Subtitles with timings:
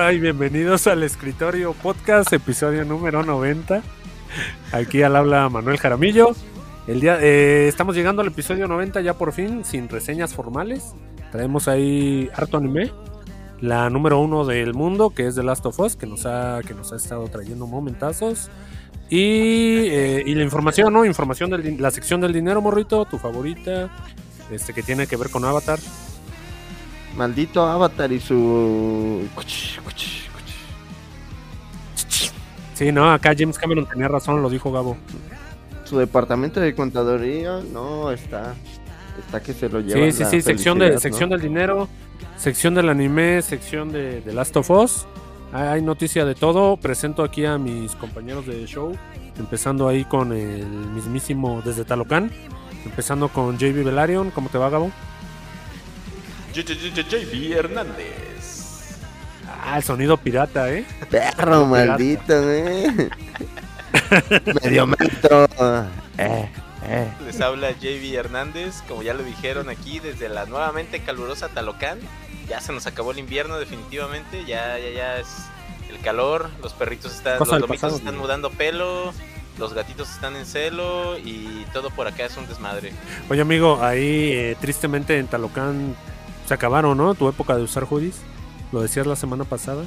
[0.00, 3.82] Hola y bienvenidos al Escritorio Podcast, episodio número 90.
[4.72, 6.34] Aquí al habla Manuel Jaramillo.
[6.86, 10.94] El día, eh, estamos llegando al episodio 90 ya por fin, sin reseñas formales.
[11.32, 12.90] Traemos ahí harto anime.
[13.60, 16.72] La número uno del mundo, que es The Last of Us, que nos ha, que
[16.72, 18.48] nos ha estado trayendo momentazos.
[19.10, 21.04] Y, eh, y la información, ¿no?
[21.04, 23.90] Información de la sección del dinero, morrito, tu favorita,
[24.50, 25.78] este que tiene que ver con Avatar.
[27.16, 29.28] Maldito Avatar y su.
[32.74, 34.96] Sí, no, acá James Cameron tenía razón, lo dijo Gabo.
[35.84, 38.54] Su departamento de contaduría, no, está.
[39.18, 40.10] Está que se lo lleva.
[40.10, 41.88] Sí, sí, sí, sección, de, sección del dinero,
[42.38, 45.06] sección del anime, sección de, de Last of Us.
[45.52, 46.76] Hay noticia de todo.
[46.76, 48.96] Presento aquí a mis compañeros de show.
[49.38, 52.30] Empezando ahí con el mismísimo desde Talocán.
[52.84, 54.30] Empezando con JB Velarion.
[54.30, 54.90] ¿Cómo te va, Gabo?
[56.52, 58.96] JB Hernández.
[59.62, 60.84] Ah, el sonido pirata, ¿eh?
[61.10, 63.10] Perro maldito, ¿eh?
[64.62, 65.48] Medio metro.
[66.18, 66.48] Eh,
[66.84, 67.08] eh.
[67.24, 71.98] Les habla JB Hernández, como ya lo dijeron aquí, desde la nuevamente calurosa Talocán.
[72.48, 75.28] Ya se nos acabó el invierno definitivamente, ya, ya, ya es
[75.88, 79.12] el calor, los perritos están, Cosa los lomitos pasado, están mudando pelo,
[79.58, 82.92] los gatitos están en celo y todo por acá es un desmadre.
[83.28, 85.94] Oye, amigo, ahí eh, tristemente en Talocán
[86.50, 87.14] se acabaron, ¿no?
[87.14, 88.16] Tu época de usar hoodies.
[88.72, 89.84] Lo decías la semana pasada.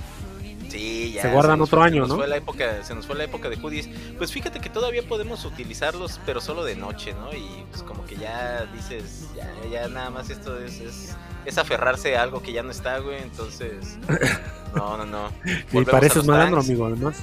[0.70, 1.24] Sí, ya.
[1.24, 2.16] Se guardan otro fue- año, se nos ¿no?
[2.16, 3.90] Fue la época, se nos fue la época de hoodies.
[4.18, 7.34] Pues fíjate que todavía podemos utilizarlos, pero solo de noche, ¿no?
[7.34, 12.16] Y pues como que ya dices, ya, ya nada más esto es, es, es aferrarse
[12.16, 13.22] a algo que ya no está, güey.
[13.22, 13.98] Entonces,
[14.74, 15.30] no, no, no.
[15.74, 16.70] Y pareces malandro, tanks.
[16.70, 17.18] amigo, además.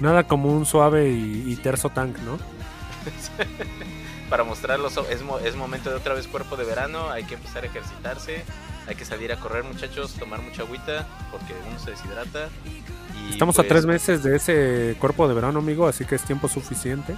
[0.00, 2.38] Nada como un suave y, y terso tank, ¿no?
[4.30, 7.08] Para mostrarlos, es, mo- es momento de otra vez cuerpo de verano.
[7.10, 8.44] Hay que empezar a ejercitarse.
[8.88, 10.14] Hay que salir a correr, muchachos.
[10.14, 12.48] Tomar mucha agüita, porque uno se deshidrata.
[12.66, 16.22] Y, Estamos a pues, tres meses de ese cuerpo de verano, amigo, así que es
[16.22, 17.14] tiempo suficiente.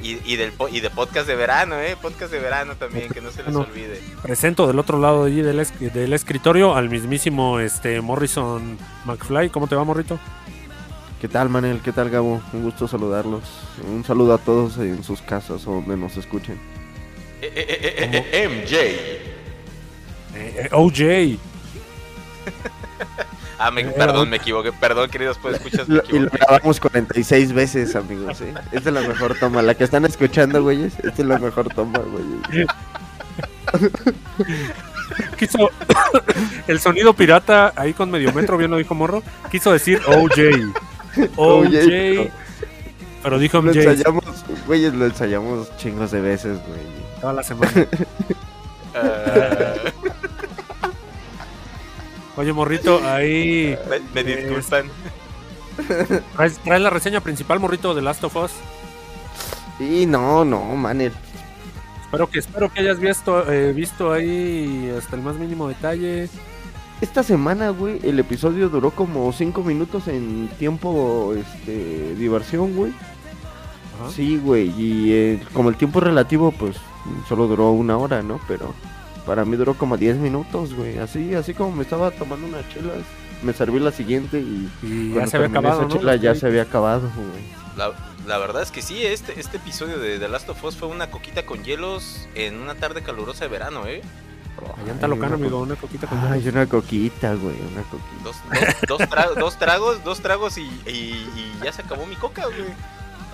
[0.00, 1.96] Y, y del, y de podcast de verano, ¿eh?
[2.00, 4.00] Podcast de verano también, que no se les olvide.
[4.22, 9.50] Presento del otro lado allí del, es- del escritorio al mismísimo este Morrison McFly.
[9.50, 10.20] ¿Cómo te va, morrito?
[11.20, 11.80] ¿Qué tal, Manel?
[11.80, 12.40] ¿Qué tal, Gabo?
[12.52, 13.42] Un gusto saludarlos.
[13.88, 16.54] Un saludo a todos en sus casas o donde nos escuchen.
[17.42, 19.37] Eh, eh, eh, eh, eh, MJ.
[20.38, 21.38] Eh, OJ.
[23.60, 24.70] Ah, me- Eh, perdón, eh, me equivoqué.
[24.72, 28.54] Perdón, queridos, pues escuchas, me Lo- y lo grabamos 46 veces, amigos, ¿eh?
[28.70, 29.62] Esta es la mejor toma.
[29.62, 32.68] La que están escuchando, güeyes, esta es la mejor toma, güeyes.
[35.36, 35.70] Quiso
[36.68, 39.24] el sonido pirata ahí con medio metro, bien lo dijo Morro.
[39.50, 40.38] Quiso decir OJ.
[41.36, 42.30] OJ.
[43.24, 44.24] Pero dijo Lo ensayamos,
[44.68, 46.80] güeyes, lo ensayamos chingos de veces, güey.
[47.20, 47.72] toda la semana.
[48.94, 49.74] Ah,
[52.38, 54.86] Oye, morrito, ahí me, me disculpan.
[56.36, 58.52] traes, traes la reseña principal, morrito, de Last of Us.
[59.80, 61.12] Y no, no, Manel.
[62.00, 66.28] Espero que, espero que hayas visto, eh, visto ahí hasta el más mínimo detalle.
[67.00, 72.92] Esta semana, güey, el episodio duró como 5 minutos en tiempo, este, diversión, güey.
[74.00, 74.12] Ajá.
[74.12, 76.76] Sí, güey, y eh, como el tiempo relativo, pues
[77.28, 78.38] solo duró una hora, ¿no?
[78.46, 78.74] Pero
[79.28, 80.98] para mí duró como 10 minutos, güey.
[80.98, 82.98] Así, así como me estaba tomando unas chelas,
[83.42, 86.00] me serví la siguiente y Y ya cuando se había terminé acabado, esa ¿no?
[86.00, 87.44] chela ya se había acabado, güey.
[87.76, 87.92] La,
[88.26, 91.10] la verdad es que sí, este, este episodio de The Last of Us fue una
[91.12, 94.02] coquita con hielos en una tarde calurosa de verano, ¿eh?
[94.82, 96.54] Allá en Talocán, Ay, amigo, una coquita con Ay, hielos.
[96.56, 98.24] una coquita, güey, una coquita.
[98.24, 98.36] Dos,
[98.88, 102.46] dos, dos tra- dos tragos, dos tragos y, y- y ya se acabó mi coca,
[102.46, 102.64] güey.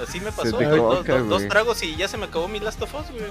[0.03, 0.69] Así me pasó, güey.
[0.69, 1.49] Dos, coca, dos- dos güey.
[1.49, 3.31] tragos y ya se me acabó mi Last of Us, güey.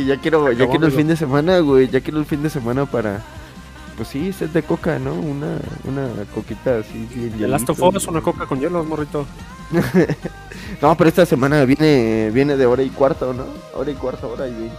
[0.00, 2.50] Y ya quiero, ya quiero el fin de semana, güey, ya quiero el fin de
[2.50, 3.22] semana para...
[3.96, 5.14] Pues sí, sed de coca, ¿no?
[5.14, 9.26] Una, una coquita así, bien The Last of Us, una coca con hielos, morrito.
[10.82, 13.44] No, pero esta semana viene viene de hora y cuarto, ¿no?
[13.74, 14.76] Hora y cuarto, hora y veinte.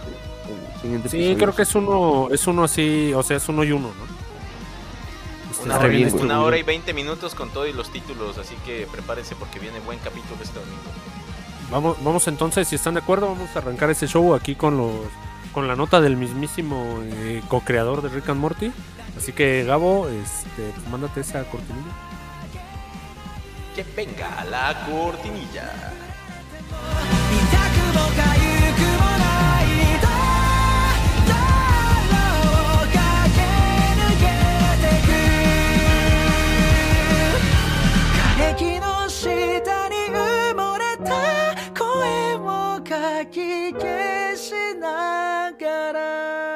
[0.84, 1.36] el Sí, episodio.
[1.38, 5.64] creo que es uno, es uno así, o sea, es uno y uno, ¿no?
[5.64, 8.86] Una hora, bien una hora y 20 minutos con todo y los títulos, así que
[8.92, 10.80] prepárense porque viene buen capítulo este domingo.
[11.70, 14.92] Vamos, vamos entonces, si están de acuerdo, vamos a arrancar ese show aquí con los
[15.52, 18.70] con la nota del mismísimo eh, co-creador de Rick and Morty.
[19.16, 21.92] Así que Gabo, este, pues mándate esa cortinilla.
[23.74, 25.72] Que venga la cortinilla.
[43.24, 46.55] き消しながら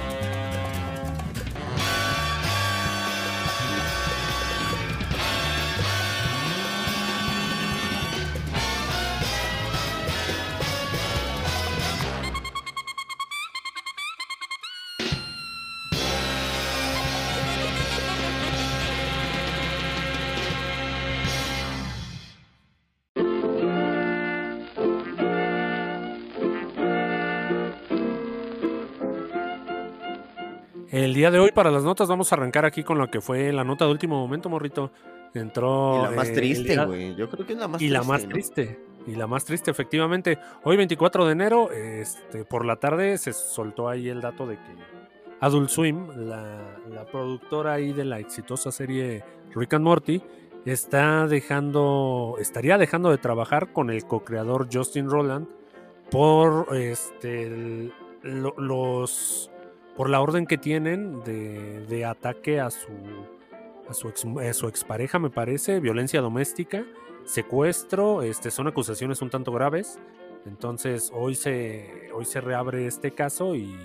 [30.91, 33.51] El día de hoy, para las notas, vamos a arrancar aquí con lo que fue
[33.53, 34.91] la nota de último momento, morrito.
[35.33, 35.97] Entró.
[35.99, 37.15] Y la más eh, triste, güey.
[37.15, 37.97] Yo creo que es la más Y triste.
[37.97, 38.29] la más ¿no?
[38.29, 38.79] triste.
[39.07, 40.37] Y la más triste, efectivamente.
[40.63, 44.75] Hoy, 24 de enero, este, por la tarde, se soltó ahí el dato de que
[45.39, 49.23] Adult Swim, la, la productora ahí de la exitosa serie
[49.55, 50.21] Rick and Morty,
[50.65, 55.47] está dejando, estaría dejando de trabajar con el co-creador Justin Roland
[56.11, 57.91] por este,
[58.21, 59.50] lo- los
[59.95, 62.89] por la orden que tienen de, de ataque a su
[63.89, 66.85] a su, ex, a su expareja, me parece, violencia doméstica,
[67.25, 69.99] secuestro, este, son acusaciones un tanto graves.
[70.45, 73.75] Entonces hoy se, hoy se reabre este caso y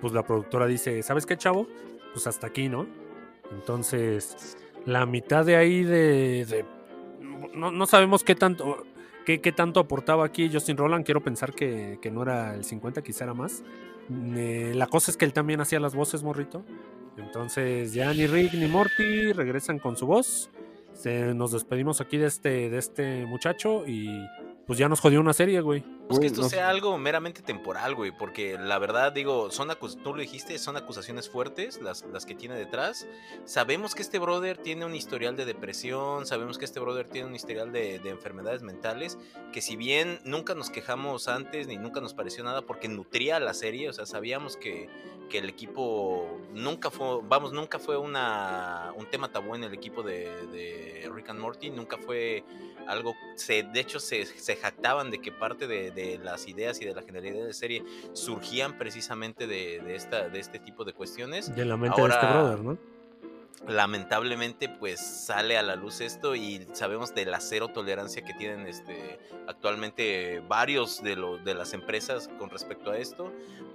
[0.00, 1.66] pues la productora dice, ¿sabes qué, chavo?
[2.12, 2.86] Pues hasta aquí, ¿no?
[3.50, 6.46] Entonces, la mitad de ahí de...
[6.46, 6.64] de-
[7.54, 8.84] no, no sabemos qué tanto,
[9.24, 11.04] qué, qué tanto aportaba aquí Justin Roland.
[11.04, 13.62] Quiero pensar que, que no era el 50, quizá era más.
[14.10, 16.64] Eh, la cosa es que él también hacía las voces, morrito.
[17.16, 20.50] Entonces ya ni Rick ni Morty regresan con su voz.
[20.92, 24.08] Se- nos despedimos aquí de este, de este muchacho y
[24.66, 25.84] pues ya nos jodió una serie, güey.
[26.08, 26.70] Pues que esto no sea sé.
[26.70, 29.68] algo meramente temporal, güey, porque la verdad, digo, son
[30.02, 33.06] tú lo dijiste, son acusaciones fuertes las, las que tiene detrás.
[33.44, 37.34] Sabemos que este brother tiene un historial de depresión, sabemos que este brother tiene un
[37.34, 39.18] historial de, de enfermedades mentales,
[39.52, 43.54] que si bien nunca nos quejamos antes ni nunca nos pareció nada porque nutría la
[43.54, 44.88] serie, o sea, sabíamos que,
[45.28, 50.02] que el equipo nunca fue, vamos, nunca fue una, un tema tabú en el equipo
[50.02, 52.44] de, de Rick and Morty, nunca fue
[52.86, 56.84] algo, se, de hecho se, se jactaban de que parte de, de las ideas y
[56.84, 57.82] de la genialidad de la serie
[58.12, 61.52] surgían precisamente de, de esta, de este tipo de cuestiones.
[61.56, 62.78] De la mente de este Ahora- brother, ¿no?
[63.66, 68.66] Lamentablemente pues sale a la luz esto y sabemos de la cero tolerancia que tienen
[68.66, 73.32] este, actualmente varios de, lo, de las empresas con respecto a esto.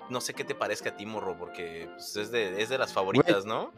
[0.10, 2.94] No sé qué te parezca a ti, Morro, porque pues, es, de, es de las
[2.94, 3.74] favoritas, ¿no?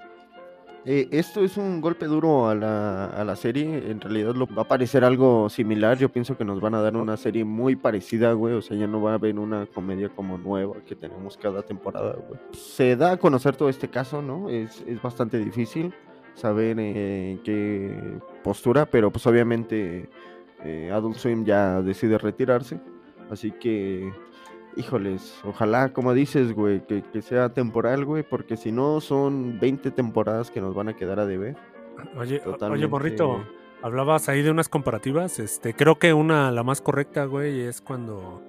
[0.86, 3.90] Eh, esto es un golpe duro a la, a la serie.
[3.90, 5.98] En realidad lo, va a parecer algo similar.
[5.98, 8.56] Yo pienso que nos van a dar una serie muy parecida, güey.
[8.56, 12.16] O sea, ya no va a haber una comedia como nueva que tenemos cada temporada,
[12.28, 12.40] güey.
[12.52, 14.50] Se da a conocer todo este caso, ¿no?
[14.50, 15.94] Es, es bastante difícil
[16.34, 20.10] saber eh, qué postura, pero pues obviamente
[20.63, 22.80] eh, Adult Swim ya decide retirarse.
[23.30, 24.12] Así que,
[24.75, 29.92] híjoles, ojalá, como dices, güey, que, que sea temporal, güey, porque si no son 20
[29.92, 31.56] temporadas que nos van a quedar a deber.
[31.98, 32.88] Oye, o- oye, Totalmente.
[32.88, 33.44] morrito,
[33.82, 35.39] hablabas ahí de unas comparativas.
[35.39, 38.42] Este, creo que una, la más correcta, güey, es cuando,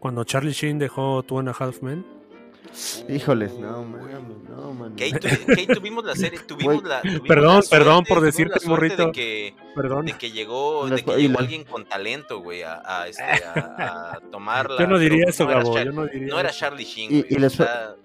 [0.00, 2.04] cuando Charlie Sheen dejó Two and a Half Men.
[3.08, 4.08] Híjoles, no, mames,
[4.48, 4.94] no, man.
[4.94, 5.28] Que ahí, que
[5.60, 7.00] ahí tuvimos la serie, tuvimos la...
[7.02, 9.06] tuvimos Perdón, la perdón por decirte, la suerte morrito.
[9.06, 10.06] De que, Perdón.
[10.06, 14.20] de que llegó, de que llegó alguien con talento, güey, a, a, este, a, a
[14.30, 14.78] tomarla.
[14.78, 15.74] Yo no diría eso, no Gabo.
[15.74, 16.50] Char- Yo no diría No era.
[16.50, 17.26] Charlie Sheen, Y- güey.
[17.34, 17.58] y les-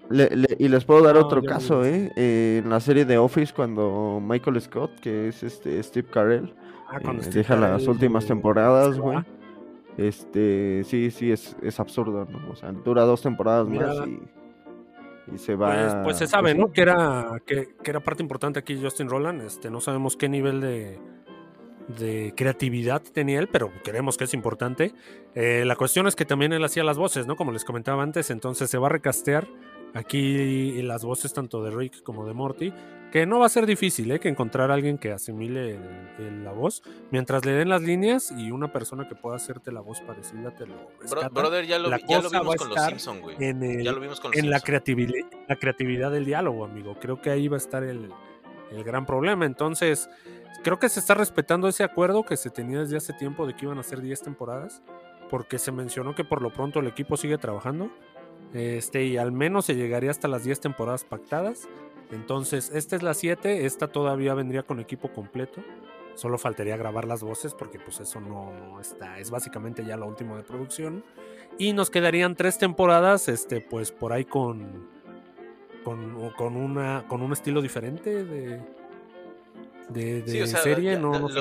[0.08, 2.12] Le- le- y les puedo dar No, otro caso, ¿eh?
[2.16, 6.54] Eh, En la serie de Office, cuando Michael Scott, que es este Steve Carell,
[6.88, 9.18] Ah, eh, Steve deja las últimas eh, temporadas, güey.
[9.96, 12.50] Este, sí, sí, es, es absurdo, ¿no?
[12.52, 14.20] O sea, dura dos temporadas Mira, más y,
[15.32, 15.72] y se va.
[15.72, 16.54] Pues, pues se sabe.
[16.54, 16.72] ¿no?
[16.72, 19.42] Que era, que, que era parte importante aquí Justin Roland.
[19.42, 20.98] Este, no sabemos qué nivel de,
[21.98, 24.92] de creatividad tenía él, pero creemos que es importante.
[25.34, 27.36] Eh, la cuestión es que también él hacía las voces, ¿no?
[27.36, 29.46] Como les comentaba antes, entonces se va a recastear
[29.94, 32.72] aquí las voces tanto de Rick como de Morty,
[33.16, 34.20] que no va a ser difícil, ¿eh?
[34.20, 38.30] Que encontrar a alguien que asimile el- el- la voz, mientras le den las líneas
[38.30, 41.78] y una persona que pueda hacerte la voz parecida te lo bro- rescata brother, ya
[41.78, 43.36] lo, la ya lo vimos a con los estar Simpson, güey.
[43.40, 45.14] en el, Ya lo vimos con los en la creatividad,
[45.48, 46.98] la creatividad del diálogo, amigo.
[47.00, 48.10] Creo que ahí va a estar el,
[48.70, 49.46] el gran problema.
[49.46, 50.10] Entonces,
[50.62, 53.64] creo que se está respetando ese acuerdo que se tenía desde hace tiempo de que
[53.64, 54.82] iban a ser 10 temporadas,
[55.30, 57.90] porque se mencionó que por lo pronto el equipo sigue trabajando.
[58.56, 61.68] Este, y al menos se llegaría hasta las 10 temporadas pactadas.
[62.10, 65.62] Entonces, esta es la 7, esta todavía vendría con equipo completo.
[66.14, 70.36] Solo faltaría grabar las voces porque pues eso no, está, es básicamente ya lo último
[70.36, 71.04] de producción.
[71.58, 74.88] Y nos quedarían tres temporadas, este, pues por ahí con,
[75.84, 78.62] con, con, una, con un estilo diferente de,
[79.88, 81.40] de, de Sí, o sea, serie, ya- no, lo, no sé qué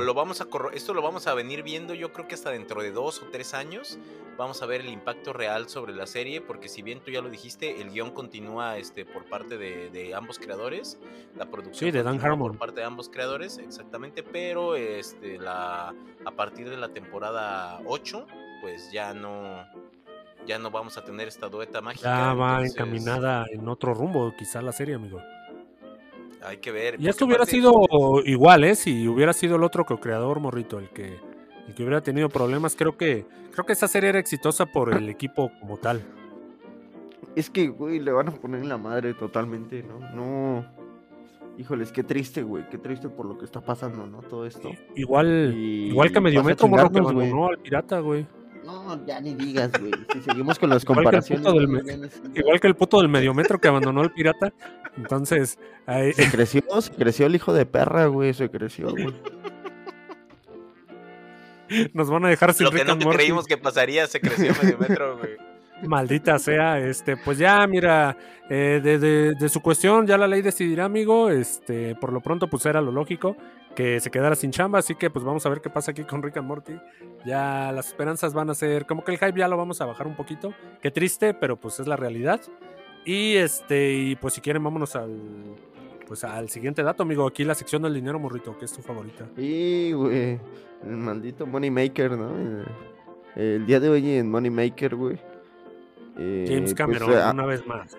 [0.00, 2.90] lo- vamos a esto lo vamos a venir viendo yo creo que hasta dentro de
[2.90, 3.98] dos o tres años
[4.38, 7.28] vamos a ver el impacto real sobre la serie porque si bien tú ya lo
[7.28, 10.98] dijiste el guion continúa este por parte de, de ambos creadores
[11.36, 12.50] la producción Sí, de Dan continúa Harmon.
[12.52, 18.26] por parte de ambos creadores exactamente pero este la a partir de la temporada 8
[18.62, 19.66] pues ya no
[20.46, 24.32] ya no vamos a tener esta dueta mágica Ya va entonces encaminada en otro rumbo,
[24.38, 25.20] quizá la serie, amigo.
[26.42, 27.72] Hay que ver Y esto hubiera sido
[28.24, 28.74] igual, ¿eh?
[28.74, 31.18] Si hubiera sido el otro co-creador, Morrito, el que,
[31.66, 35.08] el que hubiera tenido problemas, creo que, creo que esa serie era exitosa por el
[35.08, 36.02] equipo como tal.
[37.34, 39.98] Es que, güey, le van a poner en la madre totalmente, ¿no?
[40.14, 40.64] No.
[41.58, 42.68] Híjoles, qué triste, güey.
[42.70, 44.20] Qué triste por lo que está pasando, ¿no?
[44.22, 44.70] Todo esto.
[44.94, 47.14] Igual, Y igual que Mediometro, morro, que güey.
[47.14, 48.26] abandonó al pirata, güey.
[48.66, 49.92] No, ya ni digas, güey.
[50.12, 51.44] Si seguimos con las Igual que el comparaciones.
[51.46, 54.00] puto del güey, me- ya ni siquiera- Igual que el puto del Mediometro que abandonó
[54.02, 54.52] al pirata.
[54.96, 58.34] Entonces, ahí- Se creció, se creció el hijo de perra, güey.
[58.34, 59.14] Se creció, güey.
[61.94, 63.16] nos van a dejar sin lo que Rick no and Morty.
[63.18, 65.36] creímos que pasaría se creció medio metro güey
[65.82, 68.16] Maldita sea, este, pues ya, mira,
[68.48, 72.46] eh, de, de- de su cuestión ya la ley decidirá, amigo, este, por lo pronto
[72.48, 73.36] pues era lo lógico,
[73.76, 76.22] que se quedara sin chamba, así que pues vamos a ver qué pasa aquí con
[76.22, 76.76] Rick and Morty.
[77.24, 80.08] Ya las esperanzas van a ser, como que el hype ya lo vamos a bajar
[80.08, 80.52] un poquito,
[80.82, 82.40] qué triste, pero pues es la realidad.
[83.04, 85.16] Y este, y pues si quieren vámonos al,
[86.08, 89.28] pues al siguiente dato, amigo, aquí la sección del dinero, morrito, que es tu favorita.
[89.36, 90.40] Y, güey.
[90.84, 92.64] El maldito Moneymaker, ¿no?
[93.34, 95.18] El, día de hoy en Moneymaker, güey.
[96.18, 97.96] Eh, James pues, Cameron, eh, una vez más.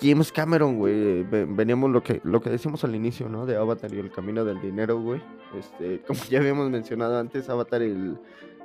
[0.00, 1.22] James Cameron, güey.
[1.22, 3.46] ve- Veníamos lo que, lo que decíamos al inicio, ¿no?
[3.46, 5.22] De Avatar y el camino del dinero, güey.
[5.58, 8.18] Este, como ya habíamos mencionado antes, Avatar, el.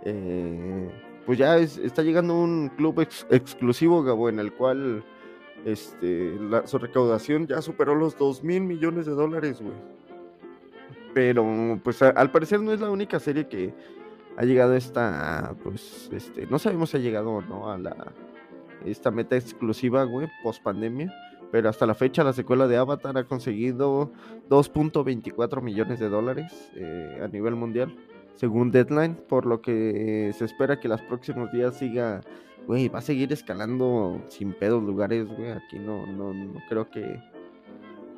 [0.03, 0.89] eh,
[1.25, 5.03] pues ya es- está llegando un club ex- exclusivo, Gabo, en el cual.
[5.65, 9.73] Este, la- su recaudación ya superó los 2 mil millones de dólares, güey.
[11.13, 13.73] Pero, pues a- al parecer no es la única serie que
[14.37, 17.95] ha llegado a esta, pues, este, no sabemos si ha llegado o no a la,
[18.91, 21.13] esta meta exclusiva, güey, post pandemia.
[21.51, 24.11] Pero hasta la fecha la secuela de Avatar ha conseguido
[24.49, 27.95] 2.24 millones de dólares eh, a nivel mundial,
[28.35, 32.21] según Deadline, por lo que se espera que los próximos días siga,
[32.67, 35.51] güey, va a seguir escalando sin pedos lugares, güey.
[35.51, 37.19] Aquí no, no, no creo que...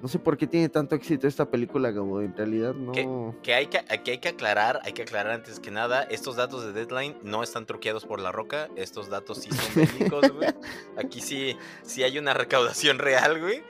[0.02, 2.22] No sé por qué tiene tanto éxito esta película, Gabo.
[2.22, 3.36] En realidad no...
[3.44, 6.64] que hay que que hay que aclarar hay que aclarar antes que nada estos datos
[6.64, 10.50] de deadline no están truqueados por la roca estos datos sí son verídicos güey.
[10.98, 13.64] Aquí sí sí hay una recaudación real güey.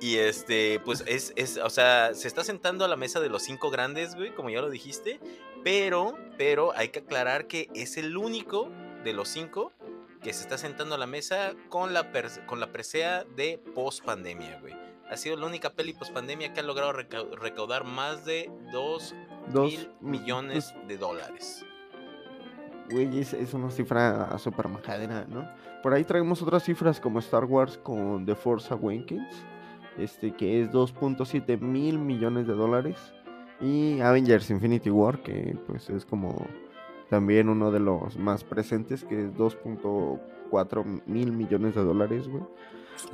[0.00, 3.42] Y este pues es es o sea se está sentando a la mesa de los
[3.42, 5.20] cinco grandes güey como ya lo dijiste
[5.62, 8.70] pero pero hay que aclarar que es el único
[9.04, 9.72] de los cinco
[10.22, 12.10] que se está sentando a la mesa con la
[12.46, 14.74] con la presea de post pandemia güey
[15.10, 19.14] ha sido la única peli post pandemia que ha logrado recau- recaudar más de 2
[19.52, 21.64] Dos- mil millones de dólares.
[22.90, 25.48] Güey, es, es una cifra super majadera, ¿no?
[25.82, 29.34] Por ahí traemos otras cifras como Star Wars con The Force Awakens,
[29.98, 32.96] este, que es 2.7 mil millones de dólares.
[33.60, 36.46] Y Avengers Infinity War, que pues es como
[37.08, 42.42] también uno de los más presentes, que es 2.4 mil millones de dólares, güey.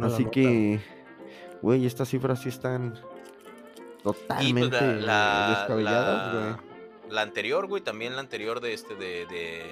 [0.00, 0.80] Así que,
[1.62, 2.94] güey, estas cifras sí están
[3.98, 7.12] Y totalmente pues la, la, descabelladas, la- güey.
[7.14, 9.62] la anterior, güey, también la anterior de este de, de,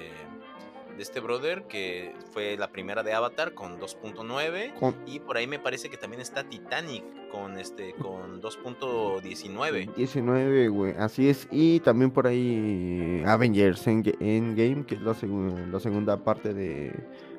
[0.95, 4.73] de este brother, que fue la primera de Avatar con 2.9.
[4.75, 9.93] Con- Y por ahí me parece que también está Titanic con este con 2.19.
[9.95, 11.47] 19, güey, así es.
[11.51, 16.93] Y también por ahí Avengers Endga- Endgame, que es la, segu- la segunda parte de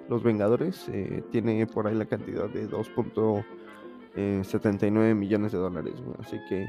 [0.09, 2.67] Los Vengadores, eh, tiene por ahí la cantidad de
[4.17, 6.17] 2.79 millones de dólares, güey.
[6.21, 6.69] Así que,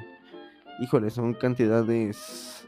[0.79, 2.65] híjole, son cantidades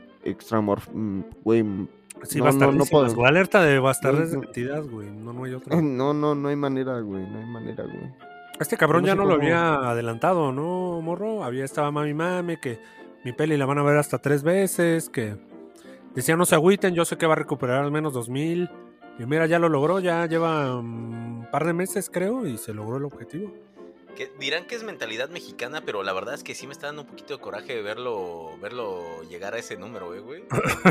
[0.93, 1.87] mm, Güey, mm,
[2.23, 3.13] Sí, no, no, no puedo.
[3.13, 3.27] güey.
[3.27, 5.09] Alerta de bastardes de identidad, güey.
[5.09, 5.81] No, no hay otra.
[5.81, 8.13] no, no, no hay manera, güey, no hay manera, güey.
[8.59, 11.43] Este cabrón ya no lo había adelantado, ¿no, morro?
[11.43, 12.79] Había estaba mami mame, que
[13.25, 15.35] mi peli la van a ver hasta tres veces, que
[16.13, 18.69] decía no se agüiten, yo sé que va a recuperar al menos dos mil.
[19.19, 22.73] Y mira, ya lo logró, ya lleva mm, un par de meses, creo, y se
[22.73, 23.51] logró el objetivo.
[24.15, 27.01] Que dirán que es mentalidad mexicana, pero la verdad es que sí me está dando
[27.01, 30.43] un poquito de coraje verlo verlo llegar a ese número, eh, güey.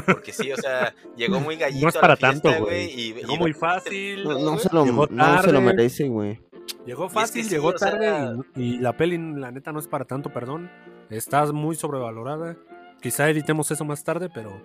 [0.06, 2.86] Porque sí, o sea, llegó muy gallito No es a para la fiesta, tanto, güey.
[2.90, 5.60] y- Llegó y- muy fácil, No, se lo, Llegó no se lo tarde.
[5.60, 6.40] merece, güey.
[6.84, 9.70] llegó es que fácil, sí, llegó o sea- tarde, y, y la peli, la neta,
[9.72, 10.70] no es para tanto, perdón.
[11.10, 12.56] Estás muy sobrevalorada.
[13.00, 14.60] Quizá editemos eso más tarde, pero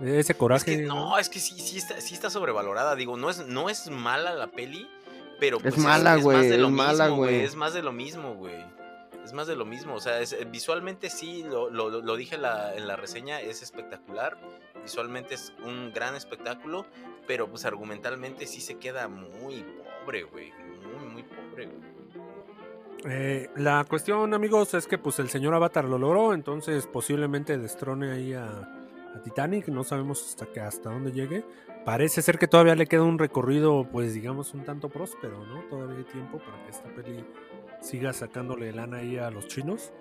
[0.00, 0.64] ese Es coraje.
[0.78, 2.96] que no, es que sí, sí está, sí está sobrevalorada.
[2.96, 4.88] Digo, no es, no es mala la peli,
[5.42, 7.40] pero pues mala, güey, es mala, güey.
[7.40, 8.64] Es más de lo mismo, güey.
[9.24, 9.94] es más de lo mismo.
[9.94, 13.40] O sea, es- eh, visualmente sí, lo, lo- lo- dije en la, en la reseña,
[13.40, 14.38] es espectacular.
[14.84, 16.86] Visualmente es un gran espectáculo,
[17.26, 19.64] pero pues argumentalmente sí se queda muy
[20.04, 20.52] pobre, güey.
[20.52, 21.92] Muy, muy pobre, güey.
[23.04, 28.12] Eh, la cuestión, amigos, es que pues el señor Avatar lo logró, entonces posiblemente destrone
[28.12, 28.68] ahí a,
[29.14, 31.44] a Titanic, no sabemos hasta que hasta dónde llegue.
[31.84, 35.62] Parece ser que todavía le queda un recorrido, pues digamos, un tanto próspero, ¿no?
[35.64, 37.24] Todavía hay tiempo para que esta peli
[37.80, 39.92] siga sacándole lana ahí a los chinos.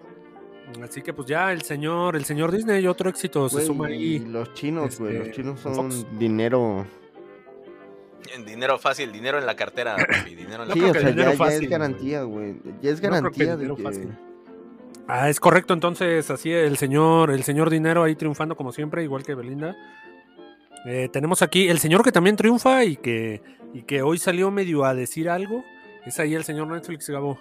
[0.83, 3.93] Así que pues ya el señor, el señor Disney, otro éxito se Güey, suma y
[3.93, 4.19] ahí.
[4.19, 5.75] los chinos, güey, los este, chinos Fox.
[5.75, 6.85] son dinero.
[8.33, 11.09] En Dinero fácil, dinero en la cartera, papi, dinero en la No sí, o sea,
[11.09, 12.61] dinero ya, es garantía, güey.
[12.81, 14.30] Ya es No creo que garantía de dinero que...
[15.13, 19.23] Ah, es correcto, entonces así el señor, el señor Dinero ahí triunfando como siempre, igual
[19.23, 19.75] que Belinda.
[20.85, 23.41] Eh, tenemos aquí el señor que también triunfa y que,
[23.73, 25.65] y que hoy salió medio a decir algo.
[26.05, 27.37] Es ahí el señor Netflix, Gabo.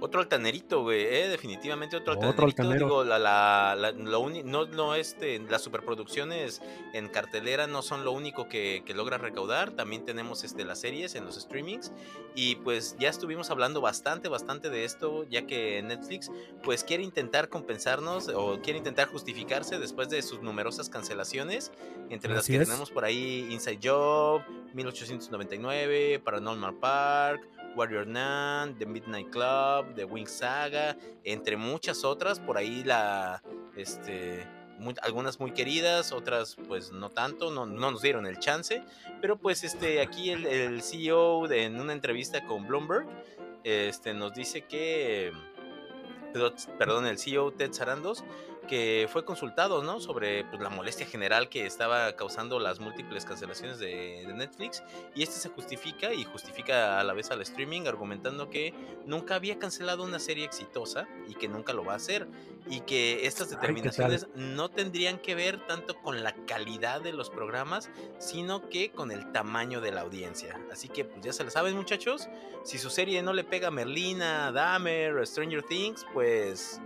[0.00, 2.62] Otro altanerito, güey, eh, definitivamente otro Otro altanerito.
[2.62, 2.86] altanero.
[2.86, 6.60] Digo, la, la, la- lo uni- no, no, este, las superproducciones
[6.94, 9.70] en cartelera no son lo único que, que logra recaudar.
[9.72, 11.92] También tenemos este, las series en los streamings.
[12.34, 16.30] Y pues ya estuvimos hablando bastante, bastante de esto, ya que Netflix
[16.62, 21.72] pues quiere intentar compensarnos o quiere intentar justificarse después de sus numerosas cancelaciones.
[22.10, 22.68] Entre las Así que es.
[22.68, 24.42] tenemos por ahí Inside Job,
[24.74, 27.42] 1899, Paranormal Park.
[27.78, 33.40] Warrior Nun, The Midnight Club, The Wing Saga, entre muchas otras, por ahí la,
[33.76, 34.48] este,
[35.02, 38.82] algunas muy queridas, otras pues no tanto, no, no nos dieron el chance,
[39.20, 43.06] pero pues este, aquí el, CEO en una entrevista con Bloomberg,
[43.62, 45.32] este, nos dice que,
[46.78, 48.24] perdón, el CEO Ted Sarandos,
[48.68, 49.98] que fue consultado, ¿no?
[49.98, 54.84] Sobre pues, la molestia general que estaba causando las múltiples cancelaciones de, de Netflix.
[55.16, 58.72] Y este se justifica y justifica a la vez al streaming, argumentando que
[59.06, 62.28] nunca había cancelado una serie exitosa y que nunca lo va a hacer.
[62.68, 67.30] Y que estas Ay, determinaciones no tendrían que ver tanto con la calidad de los
[67.30, 70.60] programas, sino que con el tamaño de la audiencia.
[70.70, 72.28] Así que pues ya se lo saben muchachos,
[72.62, 76.80] si su serie no le pega a Merlina, Dahmer o Stranger Things, pues...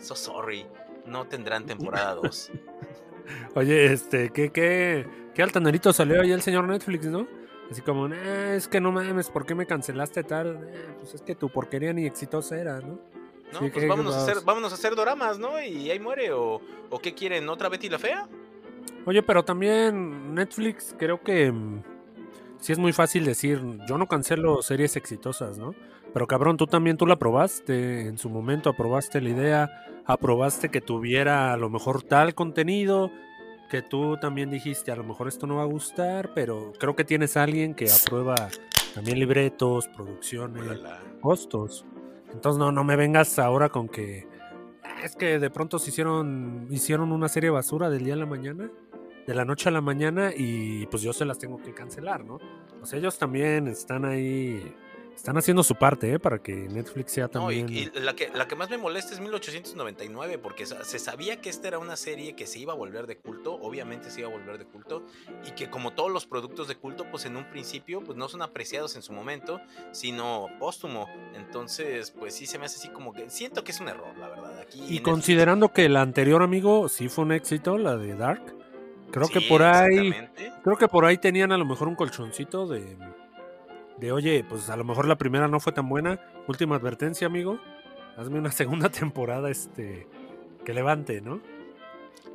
[0.00, 0.66] So sorry,
[1.06, 2.50] no tendrán temporada 2.
[3.54, 7.26] Oye, este, ¿qué, qué, qué altanerito salió ahí el señor Netflix, ¿no?
[7.70, 10.68] Así como, "Eh, es que no mames, ¿por qué me cancelaste tal?
[10.68, 12.98] "Eh, pues es que tu porquería ni exitosa era, ¿no?
[13.52, 15.60] No, Sí, pues ¿qué- vámonos a, hacer, vámonos a hacer doramas, ¿no?
[15.62, 16.32] Y ahí muere.
[16.32, 17.48] ¿O, o qué quieren?
[17.48, 18.28] ¿Otra Betty la Fea?
[19.06, 21.82] Oye, pero también Netflix creo que mm,
[22.58, 25.74] sí es muy fácil decir, yo no cancelo series exitosas, ¿no?
[26.14, 29.70] Pero cabrón, tú también tú la aprobaste en su momento, aprobaste la idea,
[30.06, 33.10] aprobaste que tuviera a lo mejor tal contenido,
[33.68, 37.04] que tú también dijiste, a lo mejor esto no va a gustar, pero creo que
[37.04, 38.36] tienes a alguien que aprueba
[38.94, 41.02] también libretos, producciones, Ulala.
[41.20, 41.84] costos.
[42.32, 44.28] Entonces no, no me vengas ahora con que
[44.84, 48.26] "Ah, es que de pronto se hicieron, hicieron una serie basura del día a la
[48.26, 48.70] mañana,
[49.26, 52.38] de la noche a la mañana, y pues yo se las tengo que cancelar, ¿no?
[52.82, 54.62] O sea, ellos también están ahí,
[55.14, 56.18] están haciendo su parte, ¿eh?
[56.18, 57.90] Para que Netflix sea No, y, también.
[57.94, 61.68] y la, que, la que más me molesta es 1899, porque se sabía que esta
[61.68, 64.58] era una serie que se iba a volver de culto, obviamente se iba a volver
[64.58, 65.04] de culto,
[65.46, 68.42] y que como todos los productos de culto, pues en un principio, pues no son
[68.42, 69.60] apreciados en su momento,
[69.92, 71.08] sino póstumo.
[71.34, 74.28] Entonces, pues sí se me hace así como que siento que es un error, la
[74.28, 74.58] verdad.
[74.60, 78.42] Aquí Y Netflix- considerando que el anterior amigo sí fue un éxito, la de Dark,
[79.10, 80.52] creo que por ahí, exactamente.
[80.62, 82.96] creo que por ahí tenían a lo mejor un colchoncito de,
[83.98, 86.20] de oye, pues a lo mejor la primera no fue tan buena.
[86.48, 87.58] Última advertencia, amigo.
[88.16, 90.06] Hazme una segunda temporada, este,
[90.64, 91.40] que levante, ¿no?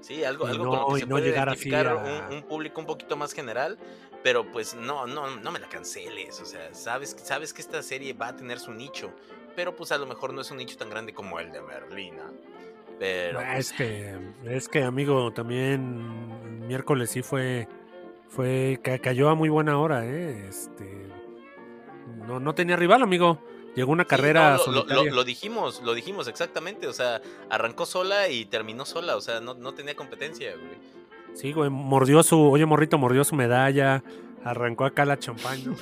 [0.02, 1.96] Sí, algo, algo no- con lo que se no puede identificar a-
[2.30, 3.78] un, un público un poquito más general,
[4.24, 8.14] pero pues no, no, no me la canceles, o sea, sabes, sabes que esta serie
[8.14, 9.12] va a tener su nicho,
[9.56, 12.32] pero pues a lo mejor no es un nicho tan grande como el de Merlina.
[12.98, 17.68] Pero Ah, pues, Es que, es que, amigo, también miércoles sí fue,
[18.30, 20.48] fue, ca- cayó a muy buena hora, ¿eh?
[20.48, 21.08] Este,
[22.28, 23.40] no, no tenía rival, amigo.
[23.76, 25.10] Llegó una sí, carrera no, lo- lo, solitaria.
[25.12, 29.40] lo- lo dijimos, lo dijimos exactamente, o sea, arrancó sola y terminó sola, o sea,
[29.42, 30.78] no, no tenía competencia, güey.
[31.36, 34.04] Sí, güey, mordió su, oye, morrito, mordió su medalla,
[34.44, 35.72] arrancó acá la champaña.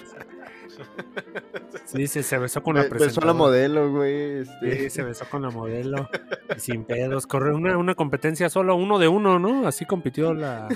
[1.85, 3.33] Sí, sí, se besó con la Be- Besó a la presentadora.
[3.33, 4.41] modelo, güey.
[4.41, 4.77] Este...
[4.79, 6.07] Sí, se besó con la modelo.
[6.55, 7.25] y sin pedos.
[7.25, 9.67] Corrió una, una competencia solo uno de uno, ¿no?
[9.67, 10.67] Así compitió la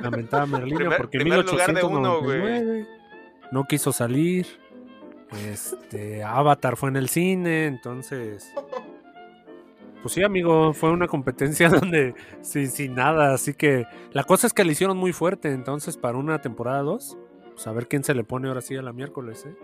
[0.00, 0.76] lamentada Merlina.
[0.78, 2.40] Primer- porque en primer lugar de uno, güey.
[2.40, 2.88] 1899
[3.50, 4.46] no quiso salir.
[5.46, 8.52] Este, Avatar fue en el cine, entonces.
[10.02, 13.34] Pues sí, amigo, fue una competencia donde sin, sin nada.
[13.34, 15.52] Así que la cosa es que le hicieron muy fuerte.
[15.52, 17.18] Entonces, para una temporada 2,
[17.52, 19.54] pues a ver quién se le pone ahora sí a la miércoles, ¿eh?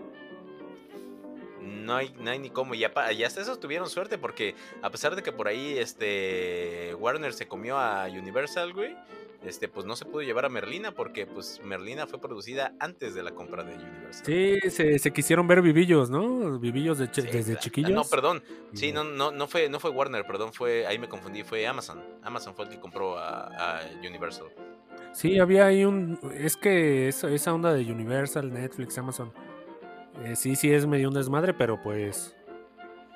[1.87, 2.75] No hay, no hay ni cómo.
[2.75, 7.33] Y, y hasta esos tuvieron suerte porque a pesar de que por ahí este Warner
[7.33, 8.95] se comió a Universal, güey,
[9.43, 13.23] este, pues no se pudo llevar a Merlina porque pues Merlina fue producida antes de
[13.23, 14.25] la compra de Universal.
[14.25, 16.59] Sí, se, se quisieron ver vivillos, ¿no?
[16.59, 17.91] Vivillos de Sí, desde chiquillos.
[17.91, 18.43] No, perdón.
[18.73, 22.03] Sí, no, no, no fue, no fue Warner, perdón, fue, ahí me confundí, fue Amazon.
[22.23, 24.47] Amazon fue el que compró a, a Universal.
[25.13, 26.19] Sí, había ahí un...
[26.33, 29.31] Es que esa onda de Universal, Netflix, Amazon...
[30.23, 32.33] eh, sí, sí es medio un desmadre, pero pues...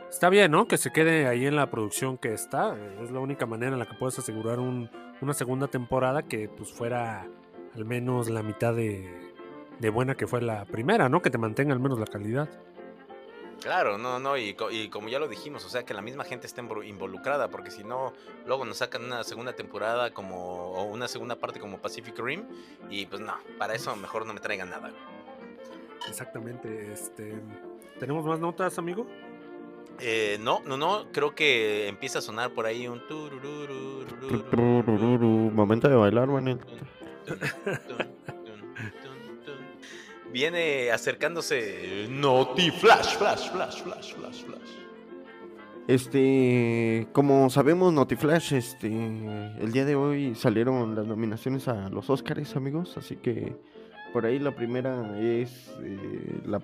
[0.10, 0.68] Está bien, ¿no?
[0.68, 2.76] Que se quede ahí en la producción que está.
[2.76, 4.90] eh, Es la única manera en la que puedes asegurar un-
[5.22, 7.26] una segunda temporada que pues fuera
[7.76, 9.32] al menos la mitad de,
[9.80, 11.22] de buena que fue la primera, ¿no?
[11.22, 12.50] Que te mantenga al menos la calidad.
[13.62, 16.48] Claro, no, no, y, y como ya lo dijimos, o sea, que la misma gente
[16.48, 18.12] esté invo- involucrada, porque si no,
[18.48, 22.44] luego nos sacan una segunda temporada como, o una segunda parte como Pacific Rim,
[22.90, 24.90] y pues no, para eso mejor no me traigan nada.
[26.08, 26.92] Exactamente.
[26.94, 27.42] Este...
[28.00, 29.08] ¿Tenemos más notas, amigo?
[30.00, 33.02] Eh, no, no, no, creo que empieza a sonar por ahí un...
[35.54, 36.60] Momento de bailar, Manuel.
[40.32, 44.70] Viene acercándose Noti Flash, Flash, Flash, Flash, Flash, Flash.
[45.88, 52.56] Este, como sabemos, Notiflash, este, el día de hoy salieron las nominaciones a los Oscars,
[52.56, 53.58] amigos, así que
[54.14, 56.62] por ahí la primera es eh, la,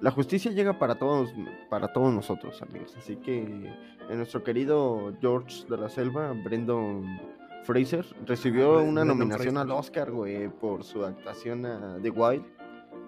[0.00, 1.32] la justicia llega para todos,
[1.68, 7.20] para todos nosotros, amigos, así que eh, nuestro querido George de la Selva, Brendan
[7.64, 9.58] Fraser, recibió Bre- una nominación Fraser.
[9.58, 12.44] al Oscar, güey, por su actuación a The Wild,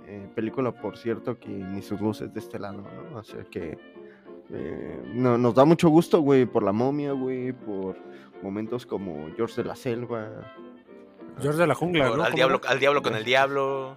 [0.07, 3.19] eh, película, por cierto, que ni sus luces de este lado, ¿no?
[3.19, 3.79] O sea que
[4.51, 7.97] eh, no, nos da mucho gusto, güey, por la momia, güey, por
[8.43, 10.29] momentos como George de la Selva,
[11.41, 12.13] George de la jungla, ¿no?
[12.15, 13.97] al, ¿Cómo diablo, al diablo con el diablo.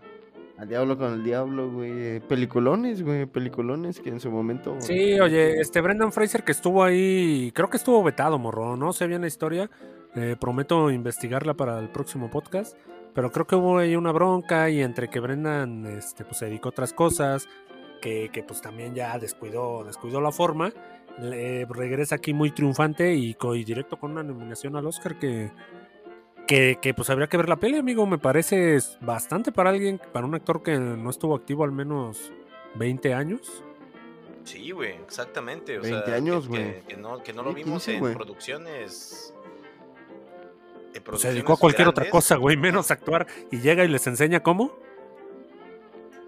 [0.57, 2.21] Al Diablo con el Diablo, güey.
[2.21, 4.77] Peliculones, güey, peliculones que en su momento...
[4.79, 9.05] Sí, oye, este Brendan Fraser que estuvo ahí, creo que estuvo vetado, morro, no sé
[9.05, 9.69] bien la historia,
[10.15, 12.77] eh, prometo investigarla para el próximo podcast,
[13.13, 16.69] pero creo que hubo ahí una bronca y entre que Brendan este, pues, se dedicó
[16.69, 17.49] a otras cosas,
[18.01, 20.71] que, que, pues también ya descuidó, descuidó la forma,
[21.19, 25.51] le- regresa aquí muy triunfante y, y directo con una nominación al Oscar que,
[26.47, 29.99] que, que, pues habría que ver la peli, amigo, me parece es bastante para alguien,
[30.13, 32.31] para un actor que no estuvo activo al menos
[32.75, 33.63] 20 años.
[34.43, 35.79] Sí, güey, exactamente.
[35.79, 36.63] O 20 sea, años, que- güey.
[36.81, 39.33] Que, que no, que no lo vimos 15, en producciones.
[40.93, 43.25] en Pues se dedicó a cualquier otra cosa, güey, menos actuar.
[43.51, 44.77] Y llega y les enseña cómo.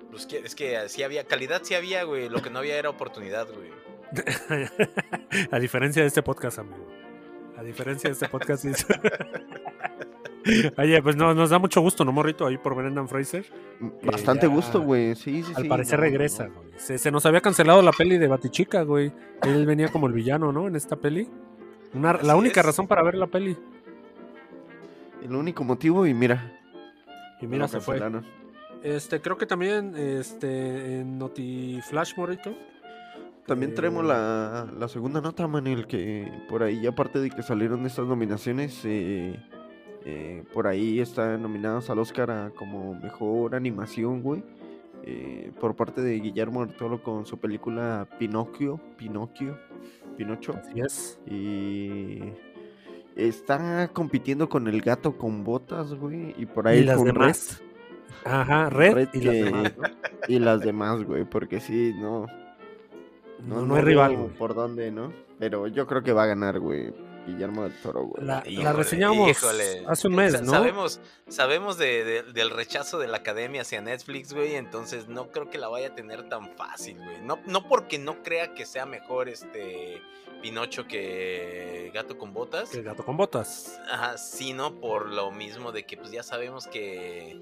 [0.09, 2.27] Pues que- es que sí había, calidad sí había, güey.
[2.27, 3.69] Lo que no había era oportunidad, güey.
[5.51, 6.87] a diferencia de este podcast, amigo.
[7.57, 8.63] A diferencia de este podcast.
[8.65, 8.71] sí.
[10.77, 12.45] Oye, pues no, nos da mucho gusto, ¿no, morrito?
[12.47, 13.45] Ahí por Brendan Fraser.
[14.03, 15.13] Bastante ya- gusto, güey.
[15.15, 16.53] Sí, sí, Al sí, parecer no, regresa, no.
[16.53, 16.67] güey.
[16.77, 19.11] Se, se nos había cancelado la peli de Batichica, güey.
[19.41, 20.67] Él venía como el villano, ¿no?
[20.67, 21.27] En esta peli.
[21.93, 22.65] Una- la única es.
[22.65, 23.57] razón para ver la peli.
[25.21, 26.57] El único motivo y mira.
[27.41, 27.99] Y mira, se fue.
[28.83, 32.55] Este, creo que también este, en Noti Flash, morrito.
[33.47, 37.85] También traemos Eh, la, la segunda nota, Manuel, que por ahí, aparte de que salieron
[37.85, 39.39] estas nominaciones, eh,
[40.05, 44.43] eh, por ahí están nominadas al Oscar a como mejor animación, güey.
[45.09, 49.57] eh, por parte de Guillermo del Toro con su película Pinocchio, Pinocchio,
[50.17, 50.53] Pinocho.
[50.53, 51.19] Así es.
[51.25, 52.19] Y
[53.15, 56.35] está compitiendo con el gato con botas, güey.
[56.37, 57.61] Y por ahí Y las con demás.
[58.25, 58.31] Red.
[58.33, 59.83] Ajá, Red, Red y las que- demás, ¿no?
[60.27, 61.23] Y las demás, güey.
[61.23, 62.25] Porque sí, no.
[63.39, 64.29] No, no hay rival, güey.
[64.29, 65.13] por dónde, ¿no?
[65.39, 66.93] Pero yo creo que va a ganar, güey.
[67.27, 68.23] Guillermo del Toro, güey.
[68.25, 69.83] La, reseñamos híjole.
[69.85, 70.51] hace un mes, Sa- ¿no?
[70.51, 74.55] Sabemos, sabemos de- de- del rechazo de la academia hacia Netflix, güey.
[74.55, 77.19] Entonces no creo que la vaya a tener tan fácil, güey.
[77.23, 80.01] No, no porque no crea que sea mejor este
[80.41, 82.73] Pinocho que Gato con Botas.
[82.73, 83.77] El gato con botas.
[83.91, 87.41] Ajá, sino por lo mismo de que pues ya sabemos que,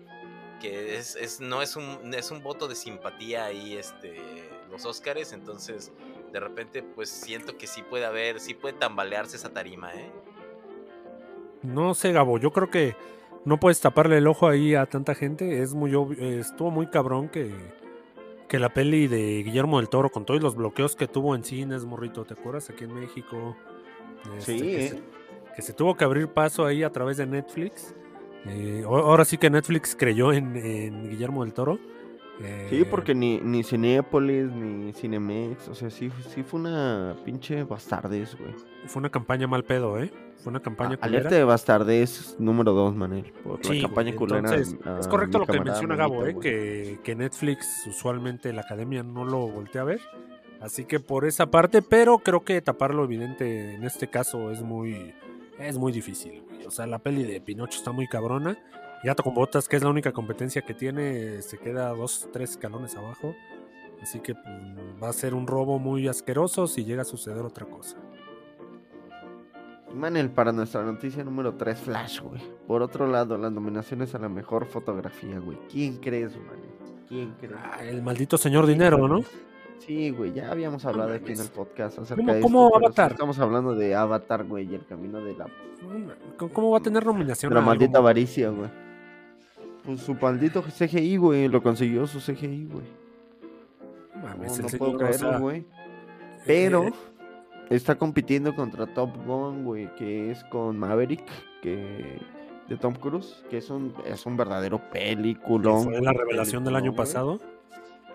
[0.61, 5.33] que es, es- no es un, es un voto de simpatía ahí este, los Óscares,
[5.33, 5.91] entonces
[6.31, 10.09] de repente pues siento que sí puede haber, sí puede tambalearse esa tarima, ¿eh?
[11.63, 12.95] No sé, Gabo, yo creo que
[13.43, 15.61] no puedes taparle el ojo ahí a tanta gente.
[15.61, 17.51] Es muy obvio, estuvo muy cabrón que,
[18.47, 21.85] que la peli de Guillermo del Toro, con todos los bloqueos que tuvo en cines,
[21.85, 22.69] morrito, ¿te acuerdas?
[22.69, 23.55] Aquí en México.
[24.37, 24.89] Este, Sí, que, ¿eh?
[24.89, 25.03] se,
[25.55, 27.95] que se tuvo que abrir paso ahí a través de Netflix.
[28.47, 31.79] Eh, ahora sí que Netflix creyó en, en Guillermo del Toro.
[32.69, 37.63] Sí, Eh, porque ni, ni Cinépolis, ni Cinemex, o sea, sí, sí fue una pinche
[37.63, 38.53] bastardez, güey.
[38.87, 40.11] Fue una campaña mal pedo, ¿eh?
[40.43, 43.31] Fue una campaña A- Alerta de bastardez número dos, Manel.
[43.43, 44.39] Por Sí, la campaña güey, culera.
[44.39, 46.35] entonces, a es correcto lo que menciona Gabo, ¿eh?
[46.39, 50.01] que, que Netflix usualmente la academia no lo voltea a ver.
[50.59, 54.61] Así que por esa parte, pero creo que tapar lo evidente en este caso es
[54.61, 55.13] muy,
[55.59, 56.41] es muy difícil.
[56.49, 56.65] güey.
[56.65, 58.57] O sea, la peli de Pinocho está muy cabrona.
[59.03, 62.95] Gato con Botas, que es la única competencia que tiene, se queda dos, tres escalones
[62.95, 63.35] abajo.
[64.01, 64.45] Así que pues,
[65.01, 67.97] va a ser un robo muy asqueroso si llega a suceder otra cosa.
[69.93, 72.41] Manel, para nuestra noticia número 3, Flash, güey.
[72.67, 75.57] Por otro lado, las nominaciones a la mejor fotografía, güey.
[75.71, 76.69] ¿Quién crees, Manel?
[77.07, 77.55] ¿Quién crees?
[77.63, 79.21] Ah, el maldito señor dinero, ¿no?
[79.79, 82.85] Sí, güey, ya habíamos hablado aquí en el podcast acerca ¿Cómo- de cómo esto, sí
[82.85, 83.11] Avatar?
[83.11, 85.45] Estamos hablando de Avatar, güey, y el camino de la,
[86.37, 87.53] ¿Cómo- ¿Cómo va a tener nominación?
[87.53, 88.69] la maldita avaricia, güey.
[89.85, 92.85] Pues su maldito CGI, güey, lo consiguió su CGI, güey.
[94.21, 95.65] Mames, No, no puedo creerlo, güey.
[96.45, 96.93] Pero eh,
[97.69, 101.25] está compitiendo contra Top Gun, güey, que es con Maverick,
[101.61, 102.19] que
[102.67, 105.83] de Tom Cruise, que es un es un verdadero peliculón.
[105.83, 107.39] fue la revelación del año pasado.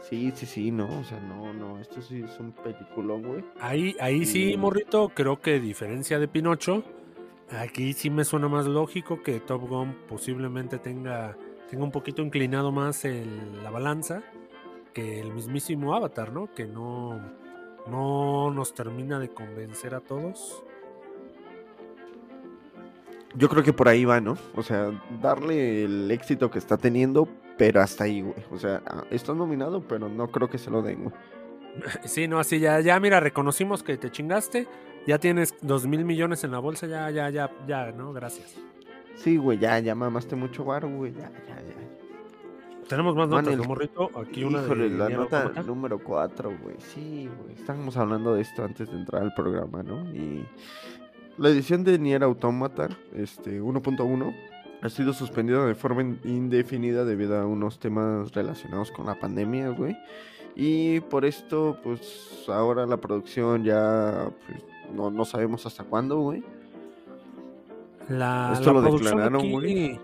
[0.02, 3.44] Sí, sí, sí, no, o sea, no, no, esto sí es un peliculón, güey.
[3.60, 6.82] Ahí, ahí sí, morrito, creo que a diferencia de Pinocho,
[7.50, 11.36] aquí sí me suena más lógico que Top Gun posiblemente tenga,
[11.70, 14.22] tenga un poquito inclinado más el- la balanza
[14.92, 16.52] que el mismísimo Avatar, ¿no?
[16.52, 17.20] Que no,
[17.88, 20.64] no nos termina de convencer a todos.
[23.36, 24.36] Yo creo que por ahí va, ¿no?
[24.56, 24.90] O sea,
[25.22, 28.34] darle el éxito que está teniendo, pero hasta ahí, güey.
[28.50, 31.14] O sea, ah, está nominado, pero no creo que se lo den, güey.
[32.04, 34.66] Sí, no, así ya, ya, mira, reconocimos que te chingaste,
[35.06, 38.12] ya tienes dos mil millones en la bolsa, ya, ya, ya, ya, ¿no?
[38.12, 38.56] Gracias.
[39.16, 42.86] Sí, güey, ya, ya mamaste mucho bar, güey, ya, ya, ya.
[42.88, 44.10] Tenemos más notas, Manel, ¿no, morrito?
[44.18, 46.74] Aquí una Híjole, de la nota número 4, güey.
[46.78, 47.54] Sí, güey.
[47.54, 50.02] Estábamos hablando de esto antes de entrar al programa, ¿no?
[50.12, 50.44] Y
[51.38, 54.34] la edición de Nier Automata, este 1.1,
[54.82, 59.68] ha sido suspendida de forma in- indefinida debido a unos temas relacionados con la pandemia,
[59.68, 59.96] güey.
[60.56, 66.42] Y por esto, pues ahora la producción ya pues, no, no sabemos hasta cuándo, güey.
[68.10, 70.00] La, Esto la lo producción declararon, aquí, güey.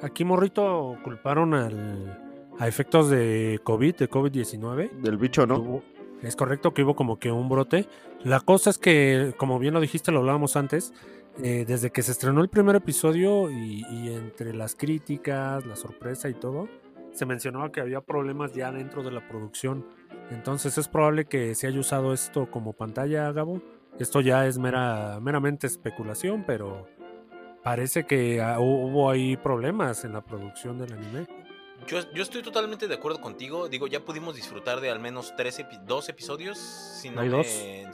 [0.00, 2.18] aquí, morrito, culparon al,
[2.58, 4.90] a efectos de COVID, de COVID-19.
[5.00, 5.56] Del bicho, ¿no?
[5.58, 5.82] Hubo-
[6.22, 7.86] Es correcto que hubo como que un brote.
[8.24, 10.92] La cosa es que, como bien lo dijiste, lo hablábamos antes,
[11.42, 16.28] eh, desde que se estrenó el primer episodio y, y entre las críticas, la sorpresa
[16.28, 16.68] y todo,
[17.12, 19.84] se mencionaba que había problemas ya dentro de la producción.
[20.30, 23.60] Entonces es probable que se haya usado esto como pantalla, Gabo.
[23.98, 26.86] Esto ya es mera, meramente especulación, pero
[27.62, 31.26] parece que ah, hu- hubo ahí problemas en la producción del anime.
[31.86, 33.68] Yo, yo estoy totalmente de acuerdo contigo.
[33.68, 37.36] Digo, ya pudimos disfrutar de al menos tres epi- dos episodios, si no, Hay me,
[37.36, 37.46] dos.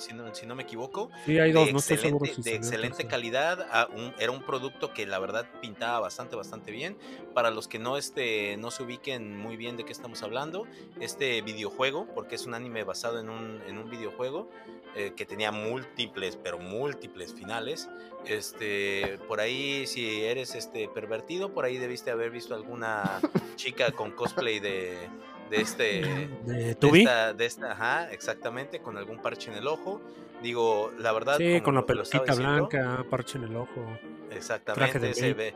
[0.03, 1.11] si, no, si no me equivoco.
[1.24, 3.66] Sí, hay de dos, no estoy seguro si de excelente calidad.
[3.70, 6.96] a un- era un producto que la verdad pintaba bastante, bastante bien.
[7.35, 10.66] Para los que no, este, no se ubiquen muy bien de qué estamos hablando,
[11.01, 14.51] este videojuego, porque es un anime basado en un, en un videojuego
[14.96, 17.88] eh, que tenía múltiples, pero múltiples finales.
[18.27, 23.20] Este, por ahí, si eres este pervertido, por ahí debiste haber visto alguna
[23.57, 25.09] chica con cosplay de,
[25.51, 26.03] de este
[26.45, 27.01] ¿De de Tubi?
[27.01, 30.01] esta, de esta, ajá, exactamente, con algún parche en el ojo.
[30.43, 31.37] Digo, la verdad.
[31.38, 33.99] Sí, como con la diciendo, blanca, parche en el ojo.
[34.31, 35.55] Exactamente, de se ve.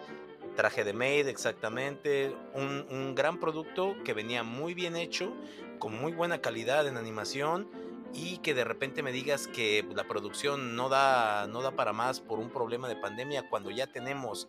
[0.57, 2.35] Traje de maid, exactamente.
[2.55, 5.33] Un, un gran producto que venía muy bien hecho,
[5.79, 7.69] con muy buena calidad en animación.
[8.15, 12.21] Y que de repente me digas que la producción no da, no da para más
[12.21, 14.49] por un problema de pandemia, cuando ya tenemos,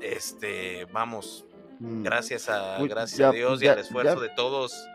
[0.00, 1.44] este, vamos.
[1.80, 4.20] Gracias a, Uy, gracias ya, a Dios y ya, al esfuerzo ya.
[4.20, 4.86] de todos,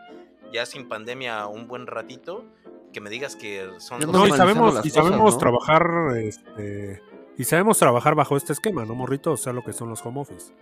[0.52, 2.44] ya sin pandemia un buen ratito,
[2.92, 5.38] que me digas que son No, y normalizamos sabemos, y cosas, sabemos ¿no?
[5.38, 7.02] trabajar, este,
[7.36, 9.32] y sabemos trabajar bajo este esquema, ¿no, morrito?
[9.32, 10.52] O sea, lo que son los home office.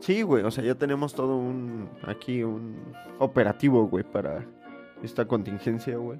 [0.00, 2.76] Sí, güey, o sea, ya tenemos todo un, aquí un
[3.18, 4.46] operativo, güey, para
[5.02, 6.18] esta contingencia, güey.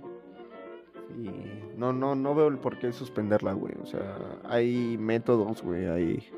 [1.16, 1.30] Y
[1.76, 3.74] no, no, no veo el por qué suspenderla, güey.
[3.82, 6.28] O sea, hay métodos, güey, hay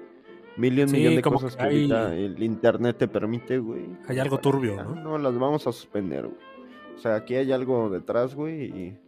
[0.60, 3.58] mil y un Sí, millón de cosas que que ahorita hay- el internet te permite,
[3.58, 3.86] güey.
[4.08, 4.94] Hay algo turbio, ¿no?
[4.94, 6.38] No, las vamos a suspender, güey.
[6.96, 8.98] O sea, aquí hay algo detrás, güey, y, y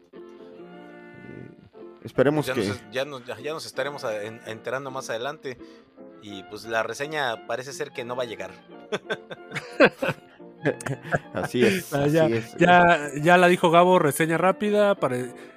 [2.04, 2.66] esperemos ya, que...
[2.66, 4.04] nos, ya, nos, ya- ya nos estaremos
[4.46, 5.58] enterando más adelante.
[6.22, 8.50] Y pues la reseña parece ser que no va a llegar.
[11.34, 12.56] Así es, Ah, así ya, es.
[12.56, 14.96] ya, ya la dijo Gabo, reseña rápida.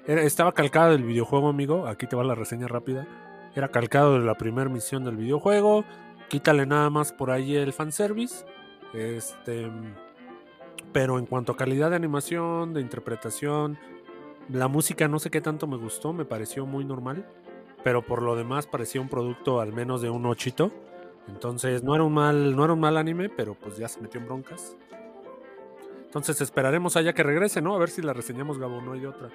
[0.07, 1.85] estaba calcada del videojuego, amigo.
[1.87, 3.05] Aquí te va la reseña rápida.
[3.55, 5.85] Era calcado de la primera misión del videojuego.
[6.27, 8.45] Quítale nada más por ahí el fanservice.
[8.93, 9.69] Este.
[10.93, 13.77] pero en cuanto a calidad de animación, de interpretación,
[14.47, 17.25] la música no sé qué tanto me gustó, me pareció muy normal,
[17.83, 20.71] pero por lo demás parecía un producto al menos de un ochito.
[21.27, 24.21] Entonces no era un mal, no era un mal anime, pero pues ya se metió
[24.21, 24.77] en broncas.
[26.05, 27.75] Entonces esperaremos allá que regrese, ¿no?
[27.75, 29.29] A ver si la reseñamos Gabo, no hay otra.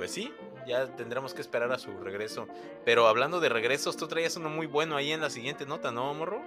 [0.00, 0.32] Pues sí,
[0.66, 2.48] ya tendremos que esperar a su regreso.
[2.86, 6.14] Pero hablando de regresos, tú traías uno muy bueno ahí en la siguiente nota, ¿no,
[6.14, 6.40] morro?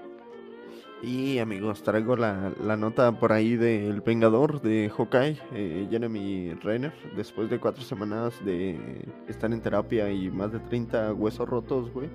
[1.03, 6.93] Y amigos, traigo la, la nota por ahí del Vengador de Hawkeye, eh, Jeremy Renner,
[7.15, 12.09] después de cuatro semanas de estar en terapia y más de 30 huesos rotos, güey.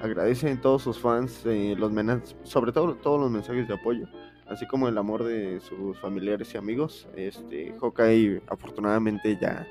[0.00, 1.90] Agradece a todos sus fans, eh, los
[2.44, 4.06] sobre todo todos los mensajes de apoyo,
[4.46, 7.08] así como el amor de sus familiares y amigos.
[7.16, 9.66] Este, Hawkeye afortunadamente ya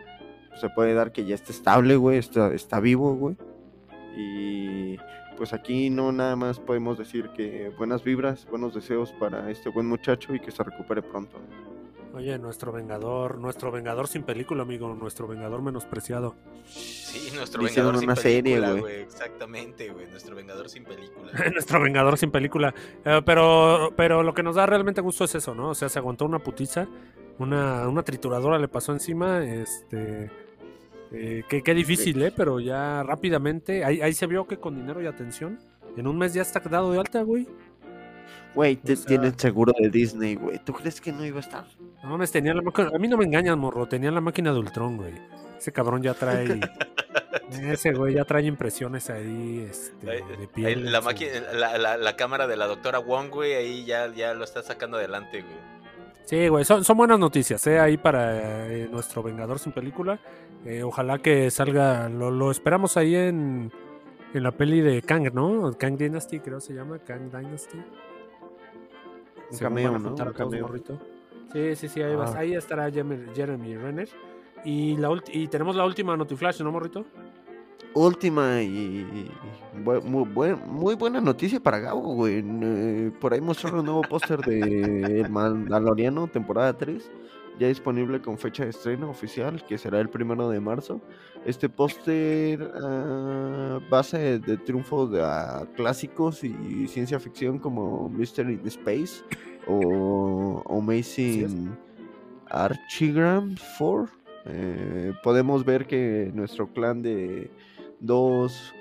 [0.59, 3.35] se puede dar que ya está estable, güey, está, está vivo, güey.
[4.17, 4.97] Y
[5.37, 9.87] pues aquí no nada más podemos decir que buenas vibras, buenos deseos para este buen
[9.87, 11.37] muchacho y que se recupere pronto.
[12.13, 16.35] Oye, nuestro vengador, nuestro vengador sin película, amigo, nuestro vengador menospreciado.
[16.65, 18.81] Sí, nuestro hicieron Vengador sin una serie, película, güey.
[18.81, 19.01] güey.
[19.01, 20.07] Exactamente, güey.
[20.07, 21.33] Nuestro Vengador sin película.
[21.51, 22.73] nuestro vengador sin película.
[23.03, 25.71] Eh, pero, pero lo que nos da realmente gusto es eso, ¿no?
[25.71, 26.87] O sea, se aguantó una putiza,
[27.37, 30.31] una, una trituradora le pasó encima, este...
[31.15, 32.31] eh, qué, qué difícil, ¿eh?
[32.35, 35.59] Pero ya rápidamente, ahí, ahí se vio que con dinero y atención,
[35.97, 37.47] en un mes ya está dado de alta, güey.
[38.53, 40.59] Güey, te, O sea- tiene el seguro de Disney, güey.
[40.63, 41.65] ¿Tú crees que no iba a estar?
[42.03, 42.89] No mames, tenía la máquina.
[42.93, 43.85] A mí no me engañan, morro.
[43.87, 45.13] Tenía la máquina de Ultron, güey.
[45.57, 46.59] Ese cabrón ya trae.
[47.51, 50.91] ese güey ya trae impresiones ahí, este, Ahí- de Ahí piel.
[50.91, 54.07] la, en su- máquina, la, la- la cámara de la doctora Wong, güey, ahí ya,
[54.13, 55.74] ya lo está sacando adelante, güey.
[56.25, 57.79] Sí, güey, son, son buenas noticias, ¿eh?
[57.79, 60.19] Ahí para eh, nuestro Vengador sin película.
[60.65, 62.09] Eh, ojalá que salga.
[62.09, 63.71] Lo, lo esperamos ahí en,
[64.33, 65.71] en la peli de Kang, ¿no?
[65.77, 66.97] Kang Dynasty, creo se llama.
[66.99, 67.77] Kang Dynasty.
[69.51, 70.09] Un cameo, ¿no?
[70.15, 70.69] Un cameo.
[71.53, 72.33] Sí, sí, sí, ahí, Ah.
[72.37, 74.09] ahí estará Jeremy, Renner.
[74.63, 77.05] Y, la y tenemos la última Notiflash, ¿no, morrito?
[77.95, 79.31] Última y,
[80.03, 82.43] muy, muy buena noticia para Gabo, güey.
[82.45, 87.09] Eh, por ahí mostraron un nuevo póster de El Mandaloriano, temporada 3.
[87.57, 90.99] Ya disponible con fecha de estreno oficial, que será el primero de marzo.
[91.45, 98.67] Este póster ah, base de triunfos de ah, clásicos y ciencia ficción como Mystery in
[98.67, 99.23] Space
[99.67, 101.77] o Amazing
[102.49, 104.09] Archigram 4.
[104.47, 107.49] Eh, podemos ver que nuestro clan de
[108.05, 108.73] dos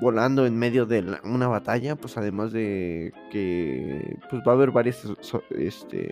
[0.00, 4.72] volando en medio de la- una batalla, pues además de que pues va a haber
[4.72, 5.06] varias
[5.50, 6.10] este,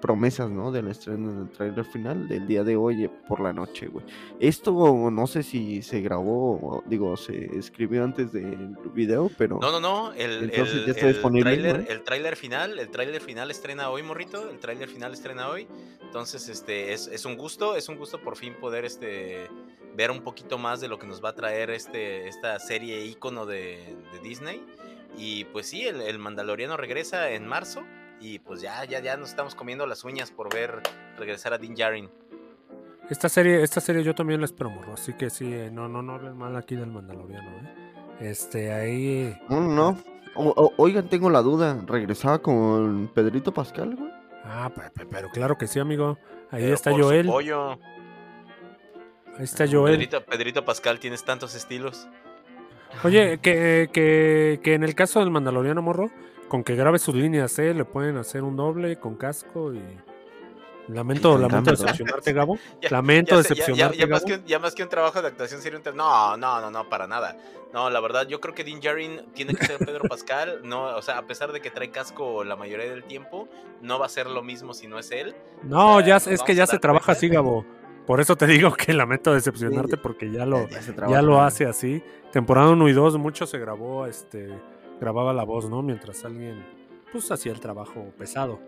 [0.00, 0.70] promesas, ¿no?
[0.70, 4.06] Del estreno del trailer final del día de hoy eh, por la noche, güey.
[4.38, 9.72] Esto no sé si se grabó, o, digo, se escribió antes del video, pero No,
[9.72, 10.12] no, no.
[10.12, 11.90] El, Entonces el, ya está el disponible, tráiler, ¿no?
[11.90, 14.48] el tráiler final, el tráiler final estrena hoy, morrito.
[14.48, 15.66] El tráiler final estrena hoy.
[16.02, 19.48] Entonces, este, es, es un gusto, es un gusto por fin poder este
[19.94, 23.46] ver un poquito más de lo que nos va a traer este, esta serie ícono
[23.46, 24.64] de, de Disney.
[25.16, 27.82] Y pues sí, el, el Mandaloriano regresa en marzo.
[28.20, 30.80] Y pues ya, ya, ya nos estamos comiendo las uñas por ver
[31.18, 32.10] regresar a Din Djarin.
[33.10, 34.94] Esta serie, esta serie yo también la espero, morro.
[34.94, 37.74] Así que sí, eh, no, no, no hablen mal aquí del Mandaloriano, ¿eh?
[38.20, 39.36] Este, ahí.
[39.50, 39.98] no, no, no.
[40.36, 44.10] O- o- oigan, tengo la duda, ¿regresaba con Pedrito Pascal, güey?
[44.44, 46.18] Ah, pe- pe- pero claro que sí, amigo.
[46.50, 47.26] Ahí Pero está por su Joel.
[47.26, 47.78] pollo.
[49.38, 49.92] Ahí está Joel.
[49.94, 52.06] Pedrito, Pedrito Pascal, tienes tantos estilos.
[53.02, 56.10] Oye, que, que, que en el caso del Mandaloriano Morro,
[56.48, 57.74] con que grabe sus líneas, ¿eh?
[57.74, 59.80] Le pueden hacer un doble con casco y.
[60.86, 62.58] Lamento, lamento decepcionarte, Gabo.
[62.82, 64.26] Ya- Lamento ya sé, ya- ya- decepcionarte, ya más Gabo.
[64.26, 66.70] que un, ya más que un trabajo de actuación sería un tra- No, no, no,
[66.70, 67.36] no, para nada.
[67.72, 70.60] No, la verdad, yo creo que Din Djarin tiene que ser Pedro Pascal.
[70.64, 73.48] No, o sea, a pesar de que trae casco la mayoría del tiempo,
[73.80, 75.34] no va a ser lo mismo si no es él.
[75.62, 77.64] No, o sea, ya nos es que ya se trabaja así, Gabo.
[78.06, 80.68] Por eso te digo que lamento decepcionarte porque ya lo,
[81.08, 82.02] Ya lo hace así.
[82.32, 84.48] Temporada 1 y 2, mucho se grabó, este,
[85.00, 85.82] grababa la voz, ¿no?
[85.82, 86.64] Mientras alguien,
[87.12, 88.60] pues, hacía el trabajo pesado.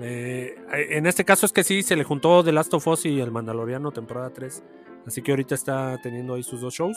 [0.00, 3.20] Eh, en este caso es que sí, se le juntó The Last of Us y
[3.20, 4.62] El Mandaloriano temporada 3.
[5.06, 6.96] Así que ahorita está teniendo ahí sus dos shows.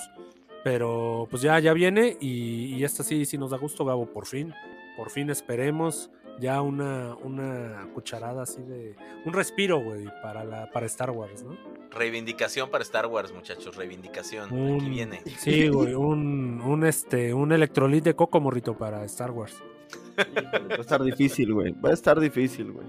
[0.63, 4.25] Pero pues ya, ya viene y, y esta sí, sí nos da gusto, Gabo, por
[4.25, 4.53] fin.
[4.95, 6.09] Por fin esperemos
[6.39, 8.95] ya una, una cucharada así de...
[9.25, 11.57] Un respiro, güey, para, la, para Star Wars, ¿no?
[11.91, 13.75] Reivindicación para Star Wars, muchachos.
[13.75, 14.45] Reivindicación.
[14.75, 15.21] Aquí viene.
[15.37, 19.61] Sí, güey, un, un, este, un electrolit de coco morrito para Star Wars.
[20.17, 21.71] Va a estar difícil, güey.
[21.71, 22.87] Va a estar difícil, güey.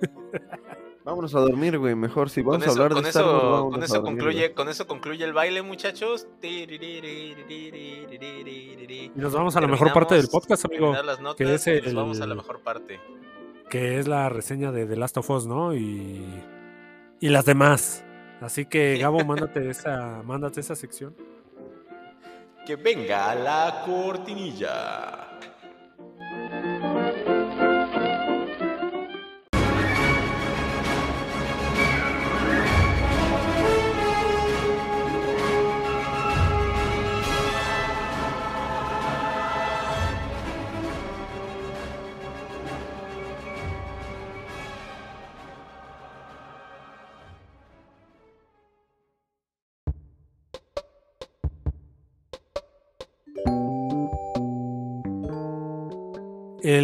[1.06, 1.94] Vámonos a dormir, güey.
[1.94, 4.10] Mejor si Con vamos eso, a hablar con de Star Wars, eso, con eso dormir,
[4.12, 4.54] concluye, güey.
[4.54, 6.26] con eso concluye el baile, muchachos.
[6.42, 6.66] Y
[9.14, 10.92] nos vamos a la mejor parte del podcast, amigo.
[11.20, 13.00] Notas que es y nos vamos a la el- mejor parte.
[13.70, 15.74] que es la reseña de The Last of Us, ¿no?
[15.74, 16.24] Y,
[17.20, 18.04] y las demás.
[18.40, 21.14] Así que, Gabo, mándate esa, mándate esa sección.
[22.66, 25.25] Que venga la cortinilla.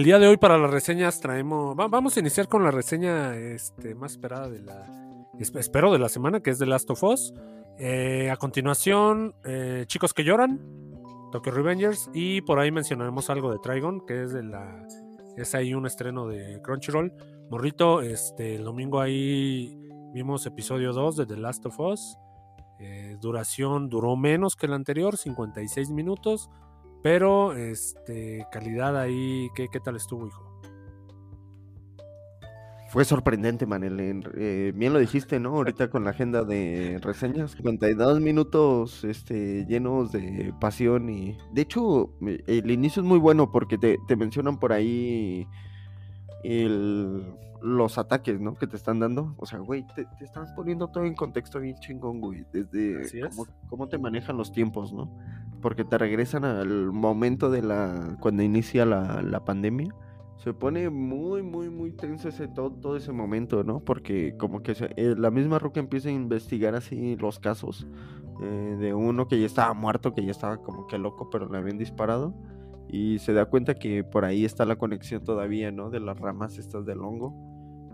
[0.03, 3.37] El día de hoy para las reseñas traemos, va- vamos a iniciar con la reseña
[3.37, 4.85] este, más esperada de la,
[5.35, 7.33] esp- espero de la semana, que es The Last of Us.
[7.79, 10.61] Eh, a continuación, eh, Chicos que lloran,
[11.31, 14.85] Tokyo Revengers y por ahí mencionaremos algo de Trigon, que es de la,
[15.37, 17.13] es ahí un estreno de Crunchyroll.
[17.49, 19.79] Morrito, este, el domingo ahí
[20.13, 22.19] vimos episodio 2 de The Last of Us.
[22.81, 26.51] Eh, duración duró menos que el anterior, 56 minutos.
[27.03, 30.49] Pero, este, calidad ahí, ¿qué, qué tal estuvo, hijo?
[32.91, 34.23] Fue sorprendente, Manel.
[34.37, 35.57] eh, bien lo dijiste, ¿no?
[35.57, 37.53] Ahorita con la agenda de reseñas.
[37.53, 41.39] 52 minutos este, llenos de pasión y...
[41.55, 45.47] De hecho, el inicio es muy bueno porque te, te mencionan por ahí
[46.45, 48.57] el- los ataques, ¿no?
[48.57, 49.35] Que te están dando.
[49.39, 52.45] O sea, güey, te, te están poniendo todo en contexto bien chingón, güey.
[52.53, 53.35] Desde Así es.
[53.35, 55.11] cómo, cómo te manejan los tiempos, ¿no?
[55.63, 58.19] Porque te regresan al momento de la...
[58.21, 59.95] Cuando inicia la, la pandemia
[60.37, 63.81] se pone muy, muy, muy tenso ese, todo, todo ese momento, ¿no?
[63.81, 67.87] Porque como que se- eh, la misma Roca empieza a investigar así los casos
[68.43, 71.59] eh, de uno que ya estaba muerto, que ya estaba como que loco, pero le
[71.59, 72.35] habían disparado.
[72.89, 75.91] Y se da cuenta que por ahí está la conexión todavía, ¿no?
[75.91, 77.35] De las ramas estas del hongo,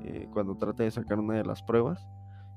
[0.03, 2.09] eh, cuando trata de sacar una de las pruebas.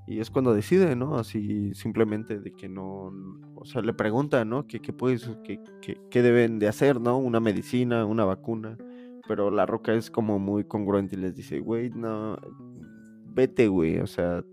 [0.07, 1.15] Y es cuando decide, ¿no?
[1.17, 3.13] Así simplemente de que no,
[3.55, 4.67] o sea, le pregunta, ¿no?
[4.67, 7.17] ¿Qué, qué, puedes, qué, qué- qué deben de hacer, ¿no?
[7.17, 8.77] Una medicina, una vacuna
[9.27, 12.37] pero la roca es como muy congruente y les dice, güey, no,
[13.33, 14.43] vete, güey, o sea,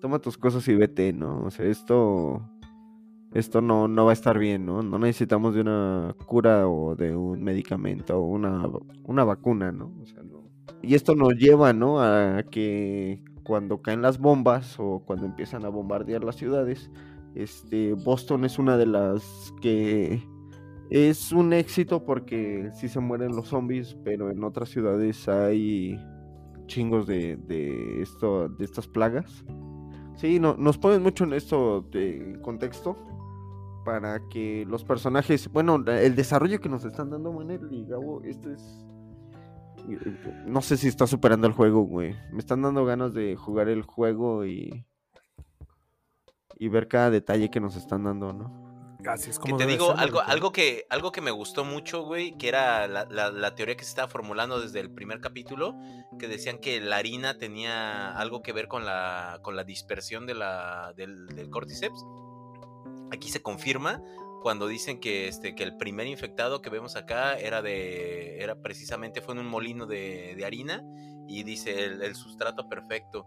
[0.00, 1.42] toma tus cosas y vete, ¿no?
[1.44, 2.42] O sea, esto,
[3.32, 4.82] esto no, no va a estar bien, ¿no?
[4.82, 8.68] No necesitamos de una cura o de un medicamento o una,
[9.04, 9.92] una vacuna, ¿no?
[10.02, 10.44] O sea, no.
[10.82, 12.00] Y esto nos lleva, ¿no?
[12.02, 16.90] A que cuando caen las bombas o cuando empiezan a bombardear las ciudades,
[17.34, 20.22] este, Boston es una de las que
[20.90, 25.98] es un éxito porque sí se mueren los zombies, pero en otras ciudades hay
[26.66, 29.44] chingos de, de esto, de estas plagas.
[30.16, 32.96] Sí, no, nos ponen mucho en esto de contexto
[33.84, 38.50] para que los personajes, bueno, el desarrollo que nos están dando Manel y Gabo, esto
[38.50, 38.86] es
[40.46, 42.14] no sé si está superando el juego, güey.
[42.32, 44.84] Me están dando ganas de jugar el juego y
[46.56, 48.64] y ver cada detalle que nos están dando, ¿no?
[49.06, 52.04] Así es Que como te digo, ser, algo, algo, que, algo que me gustó mucho,
[52.04, 55.74] güey, que era la, la- la teoría que se estaba formulando desde el primer capítulo,
[56.18, 60.34] que decían que la harina tenía algo que ver con la, con la dispersión de
[60.34, 62.02] la, del, del cordyceps.
[63.12, 64.00] Aquí se confirma
[64.44, 68.42] cuando dicen que, este, que el primer infectado que vemos acá era de.
[68.42, 70.84] era precisamente fue en un molino de, de harina.
[71.26, 73.26] Y dice el, sustrato perfecto.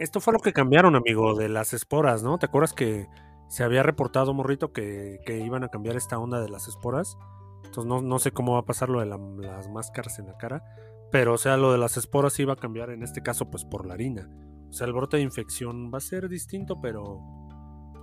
[0.00, 2.38] Esto fue lo que cambiaron, amigo, de las esporas, ¿no?
[2.38, 3.06] ¿Te acuerdas que
[3.48, 7.16] se había reportado, Morrito, que, que iban a cambiar esta onda de las esporas?
[7.64, 10.36] Entonces no, no sé cómo va a pasar lo de la- las máscaras en la
[10.36, 10.64] cara.
[11.12, 13.86] Pero, o sea, lo de las esporas iba a cambiar en este caso, pues por
[13.86, 14.28] la harina.
[14.68, 17.45] O sea, el brote de infección va a ser distinto, pero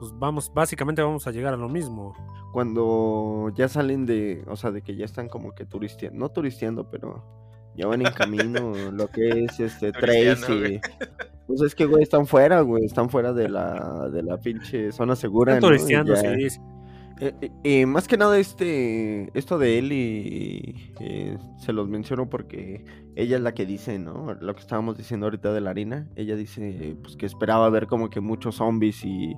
[0.09, 2.13] pues vamos, básicamente vamos a llegar a lo mismo.
[2.51, 6.89] cuando ya salen de, o sea, de que ya están como que turisteando, no turisteando,
[6.89, 7.23] pero
[7.75, 10.75] ya van en camino, lo que es este Trace Turisteando, güey.
[10.75, 10.81] y
[11.47, 15.15] pues es que güey están fuera, güey, están fuera de la de la pinche zona
[15.15, 16.59] segura, Están turisteando, ya- sí, sí.
[17.19, 22.27] Eh, eh, eh, más que nada este esto de él y eh, se los menciono
[22.27, 22.83] porque
[23.15, 24.33] ella es la que dice, ¿no?
[24.33, 28.09] Lo que estábamos diciendo ahorita de la harina, ella dice pues que esperaba ver como
[28.09, 29.35] que muchos zombies y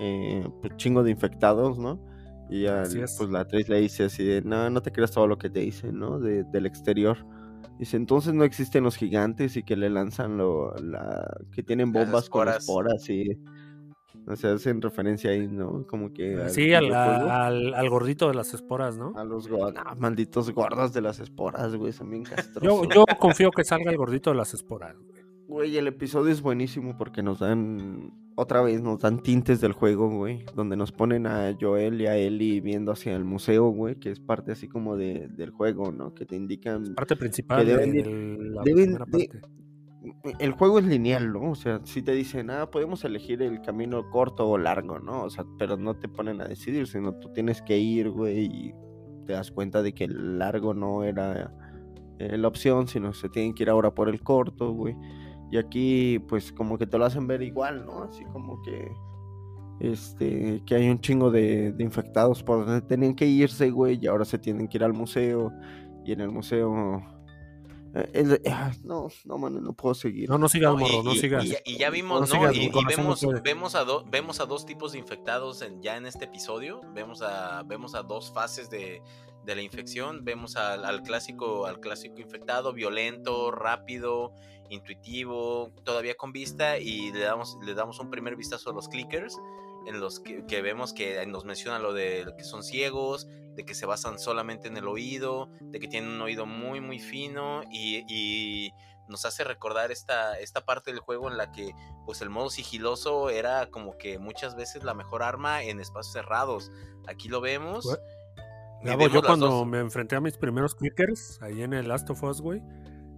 [0.00, 2.00] eh, pues, chingo de infectados, ¿no?
[2.50, 2.82] Y ya,
[3.18, 5.60] pues la actriz le dice así de, no, no te creas todo lo que te
[5.60, 6.18] dicen, ¿no?
[6.20, 7.16] De- del exterior.
[7.78, 12.28] Dice, entonces no existen los gigantes y que le lanzan lo, la, que tienen bombas
[12.28, 12.58] con esporas.
[12.98, 13.38] esporas y...
[14.26, 15.86] O sea, hacen referencia ahí, ¿no?
[15.86, 16.36] Como que...
[16.40, 19.12] al Sí, al, al- al gordito de las esporas, ¿no?
[19.16, 22.24] A los go- malditos gordos de las esporas, güey, son bien
[22.62, 24.96] Yo, yo confío que salga el gordito de las esporas.
[25.48, 25.76] Güey.
[25.76, 30.44] El episodio es buenísimo porque nos dan, otra vez, nos dan tintes del juego, güey.
[30.54, 34.20] Donde nos ponen a Joel y a Ellie viendo hacia el museo, güey, que es
[34.20, 36.14] parte así como de, del juego, ¿no?
[36.14, 36.94] Que te indican...
[36.94, 38.04] Parte principal Que deben de, ir-
[38.38, 39.40] de la deben primera de- parte.
[40.38, 41.52] El juego es lineal, ¿no?
[41.52, 45.22] O sea, si te dicen, ah, podemos elegir el camino corto o largo, ¿no?
[45.22, 48.74] O sea, pero no te ponen a decidir, sino tú tienes que ir, güey, y
[49.24, 51.50] te das cuenta de que el largo no era
[52.18, 54.94] eh, la opción, sino se tienen que ir ahora por el corto, güey.
[55.54, 58.02] Y aquí, pues, como que te lo hacen ver igual, ¿no?
[58.02, 58.90] Así como que,
[59.78, 64.08] este, que hay un chingo de, de infectados por donde tenían que irse, güey, y
[64.08, 65.52] ahora se tienen que ir al museo,
[66.04, 67.00] y en el museo...
[67.94, 70.28] eh, el- ah, no, no, mano, no puedo seguir.
[70.28, 71.44] No, no sigas, No, morro, y, no y- sigas.
[71.44, 72.32] y ya- y ya vimos, No ¿no?
[72.32, 76.06] sigas, y, vemos, vemos, a do- vemos a dos tipos de infectados en- ya en
[76.06, 76.80] este episodio.
[76.94, 79.00] Vemos a, vemos a dos fases de,
[79.44, 80.24] de la infección.
[80.24, 84.32] Vemos al, al clásico, al clásico infectado, violento, rápido,
[84.70, 86.78] intuitivo, todavía con vista.
[86.78, 89.36] Y le damos, le damos un primer vistazo a los clickers.
[89.86, 93.74] En los que, que vemos que nos menciona lo de que son ciegos, de que
[93.74, 98.02] se basan solamente en el oído, de que tienen un oído muy, muy fino y,
[98.08, 98.72] y
[99.08, 101.72] nos hace recordar esta, esta parte del juego en la que
[102.06, 106.72] pues el modo sigiloso era como que muchas veces la mejor arma en espacios cerrados.
[107.06, 107.86] Aquí lo vemos.
[108.82, 112.22] Gabo, yo cuando dos- me enfrenté a mis primeros clickers, ahí en el Last of
[112.22, 112.62] Us, güey,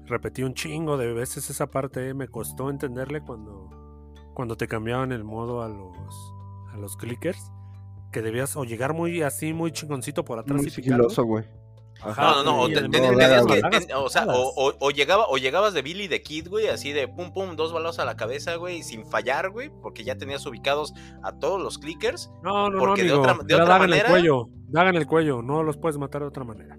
[0.07, 3.71] repetí un chingo de veces esa parte, eh, me costó entenderle cuando,
[4.35, 5.95] cuando te cambiaban el modo a los,
[6.73, 7.51] a los clickers,
[8.13, 11.45] que debías o llegar muy así, muy chingoncito por atrás Muy y sigiloso, güey.
[12.03, 13.97] Ajá, No, no, no, o y te- el te- modo tenías largo, que- largas ten-
[13.97, 17.09] o sea, o, o- o llegaba, o llegabas de Billy de Kid, güey, así de
[17.09, 20.93] pum pum, dos balazos a la cabeza, güey, sin fallar, güey, porque ya tenías ubicados
[21.23, 22.31] a todos los clickers.
[22.43, 24.91] No, no, no, porque de amigo, otra- de otra daga en el manera- cuello, daga
[24.91, 26.79] en el cuello, no los puedes matar de otra manera.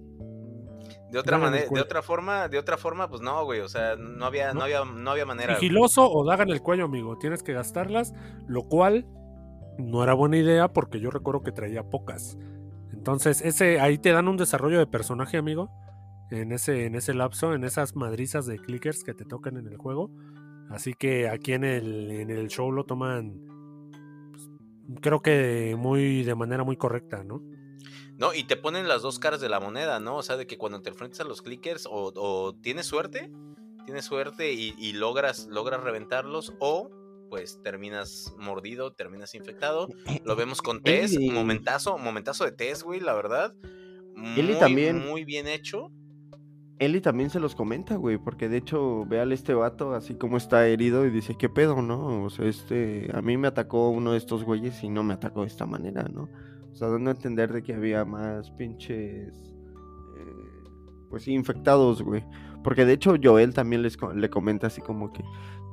[1.11, 4.25] De otra manera, de otra forma, de otra forma, pues no, güey, o sea, no
[4.25, 4.63] había, no, No.
[4.65, 5.53] había, no había manera.
[5.53, 5.61] güey.
[5.61, 7.17] Sigiloso o daga en el cuello, amigo.
[7.17, 8.13] Tienes que gastarlas,
[8.47, 9.05] lo cual
[9.77, 12.37] no era buena idea porque yo recuerdo que traía pocas.
[12.91, 15.69] Entonces, ese ahí te dan un desarrollo de personaje, amigo.
[16.29, 19.77] En ese, en ese lapso, en esas madrizas de clickers que te tocan en el
[19.77, 20.11] juego.
[20.69, 23.39] Así que aquí en el, en el show lo toman.
[24.33, 27.41] pues, creo que muy de manera muy correcta, ¿no?
[28.17, 30.15] No, y te ponen las dos caras de la moneda, ¿no?
[30.17, 33.31] O sea, de que cuando te enfrentas a los clickers o, o tienes suerte,
[33.85, 36.89] tienes suerte y, y logras, logras reventarlos o
[37.29, 39.87] pues terminas mordido, terminas infectado.
[40.23, 43.53] Lo vemos con Tess, Eli- momentazo, momentazo de Tess, güey, la verdad.
[44.35, 45.05] Eli Muy, también.
[45.05, 45.91] Muy bien hecho.
[46.79, 50.37] Eli también se los comenta, güey, porque de hecho ve al este vato así como
[50.37, 52.23] está herido y dice, ¿qué pedo, no?
[52.23, 55.41] O sea, este, a mí me atacó uno de estos güeyes y no me atacó
[55.41, 56.29] de esta manera, ¿no?
[56.77, 59.33] O sea, dando a entender de que había más pinches,
[60.15, 60.69] eh,
[61.09, 62.23] pues sí, infectados, güey.
[62.63, 65.23] Porque de hecho Joel también les, le comenta así como que,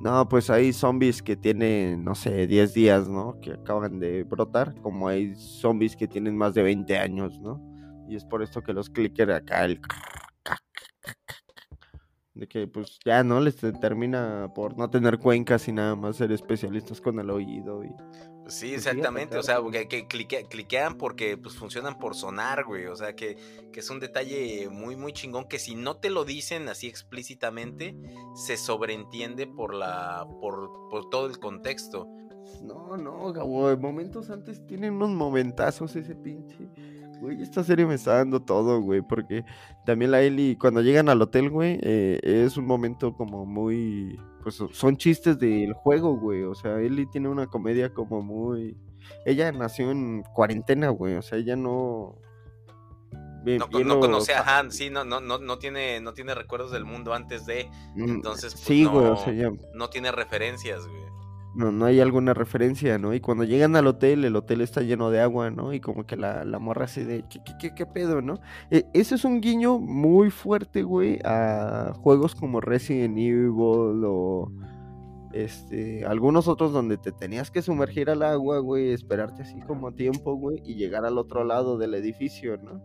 [0.01, 3.39] no, pues hay zombies que tienen, no sé, 10 días, ¿no?
[3.43, 7.61] Que acaban de brotar, como hay zombies que tienen más de 20 años, ¿no?
[8.09, 9.83] Y es por esto que los clicker acá, el
[12.33, 16.17] de que pues ya no les te- termina por no tener cuencas y nada más
[16.17, 17.91] ser especialistas con el oído y
[18.47, 19.39] Sí, Pues exactamente.
[19.39, 22.87] o sea, que, que clique- cliquean porque pues funcionan por sonar, güey.
[22.87, 23.37] O sea, que,
[23.73, 27.97] que es un detalle muy, muy chingón que si no te lo dicen así explícitamente,
[28.35, 32.07] se sobreentiende por la, por, por todo el contexto.
[32.63, 36.69] no, no, Gabo, de momentos antes tienen unos momentazos ese pinche.
[37.25, 39.45] Güey, esta serie me está dando todo, güey, porque
[39.87, 44.63] también la Ellie, cuando llegan al hotel, güey, eh, es un momento como muy, pues
[44.73, 48.77] son chistes del juego, güey, o sea, Ellie tiene una comedia como muy,
[49.25, 52.17] ella nació en cuarentena, güey, o sea, ella no...
[53.43, 56.35] Bien- No, bien no conoce a Han, sí, no, no, no, no tiene, no tiene
[56.35, 59.89] recuerdos del mundo antes de, Mm, entonces, pues, sí, güey, o no- sea, ya no
[59.89, 61.03] tiene referencias, güey.
[61.55, 63.15] No, no hay alguna referencia, ¿no?
[63.15, 65.73] Y cuando llegan al hotel, el hotel está lleno de agua, ¿no?
[65.73, 68.41] Y como que la, la morra así de, ¿qué, qué, qué, pedo, no?
[68.71, 74.53] E- ese es un guiño muy fuerte, güey, a juegos como Resident Evil o
[75.33, 80.35] este, algunos otros donde te tenías que sumergir al agua, güey, esperarte así como tiempo,
[80.37, 82.83] güey, y llegar al otro lado del edificio, ¿no?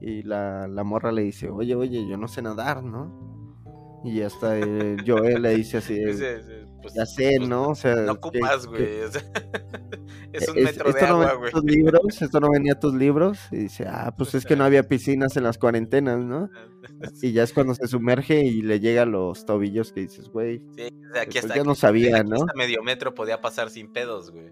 [0.00, 4.02] Y la, la morra le dice, oye, oye, yo no sé nadar, ¿no?
[4.04, 7.68] Y hasta eh, Joel le dice así, de, Ese- ese, pues, ya sé, pues, ¿no?
[7.70, 9.00] O sea, No ocupas, güey.
[9.02, 9.22] o sea,
[10.32, 11.48] es un es- metro de esto no agua, venía güey.
[11.48, 13.38] a tus libros, esto no venía a tus libros.
[13.50, 16.48] Y dice, ah, pues es que no había piscinas en las cuarentenas, ¿no?
[17.22, 20.58] Y ya es cuando se sumerge y le llega a los tobillos que dices, güey.
[20.76, 22.36] Sí, o sea, aquí Pues hasta, ya no sabía, aquí ¿no?
[22.36, 24.50] hasta medio metro podía pasar sin pedos, güey.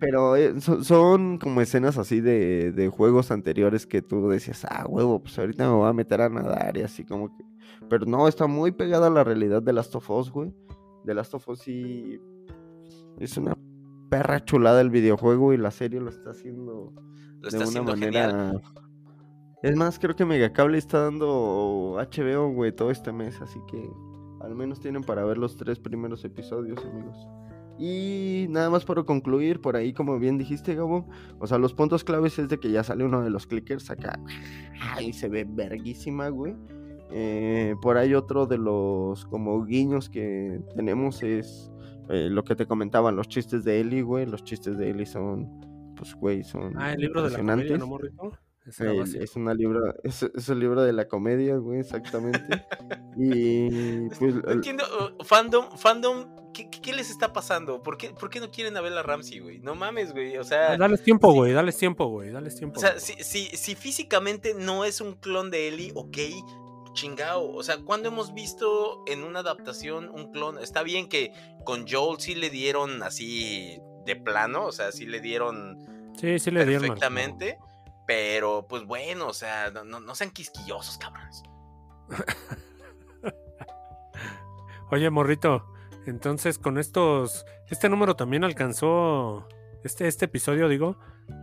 [0.00, 4.84] Pero eh, so- son como escenas así de, de juegos anteriores que tú decías, ah,
[4.86, 7.44] huevo, pues ahorita me voy a meter a nadar y así como que...
[7.88, 10.52] Pero no, está muy pegada a la realidad de Last of Us, güey.
[11.04, 12.20] The Last of Us sí
[13.18, 13.56] es una
[14.10, 16.92] perra chulada el videojuego y la serie lo está haciendo
[17.40, 18.28] Lo de está una haciendo manera.
[18.30, 18.62] genial.
[19.62, 23.88] Es más, creo que Megacable está dando HBO, güey, todo este mes, así que
[24.40, 27.16] al menos tienen para ver los tres primeros episodios, amigos.
[27.78, 31.08] Y nada más para concluir, por ahí, como bien dijiste, Gabo,
[31.40, 34.20] o sea, los puntos claves es de que ya sale uno de los clickers acá
[35.00, 36.54] y se ve verguísima, güey.
[37.16, 41.70] Eh, por ahí otro de los como guiños que tenemos es
[42.08, 44.26] eh, lo que te comentaban, los chistes de Ellie, güey.
[44.26, 45.48] Los chistes de Ellie son,
[45.96, 49.22] pues, güey, son Ah, el libro de la comedia, básico.
[49.22, 52.40] es una libro, es, es el libro de la comedia, güey, exactamente.
[53.16, 54.84] y pues No el- entiendo,
[55.20, 57.82] uh, fandom, fandom, ¿qué, les está pasando?
[57.82, 59.60] ¿Por qué, ¿Por qué no quieren a Bella Ramsey, güey?
[59.60, 60.36] No mames, güey.
[60.38, 62.78] O sea, Ah, Dales tiempo, güey, dales tiempo, güey, dales tiempo.
[62.78, 66.18] o sea si, si, si físicamente no es un clon de Ellie, ok,
[66.94, 67.54] chingao.
[67.54, 70.58] O sea, ¿cuándo hemos visto en una adaptación un clon?
[70.58, 71.32] Está bien que
[71.64, 76.50] con Joel sí le dieron así de plano, o sea, sí le dieron Sí, sí
[76.50, 76.82] le dieron.
[76.88, 77.58] perfectamente.
[78.06, 81.42] Pero, pues bueno, o sea, no, no, no sean quisquillosos, cabrones.
[84.90, 85.64] Oye, morrito,
[86.06, 89.48] entonces con estos, este número también alcanzó,
[89.82, 90.98] este, este episodio, digo,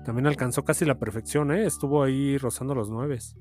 [0.05, 1.65] también alcanzó casi la perfección, ¿eh?
[1.65, 3.35] Estuvo ahí rozando los nueves.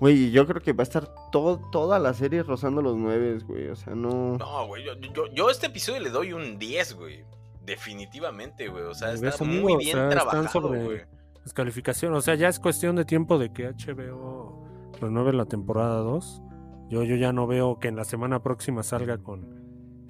[0.00, 3.68] Güey, yo creo que va a estar todo, toda la serie rozando los nueve, güey.
[3.68, 4.36] O sea, no.
[4.38, 7.24] No, güey, yo, yo, yo a este episodio le doy un 10, güey.
[7.64, 8.84] Definitivamente, güey.
[8.84, 9.62] O sea, ¿Ves, está amigo?
[9.62, 11.00] muy O bien sea, están trabajado, sobre- güey.
[11.44, 14.64] Las calificaciones, o sea, ya es cuestión de tiempo de que HBO
[15.00, 16.42] renueve la temporada 2.
[16.90, 19.58] Yo, yo ya no veo que en la semana próxima salga con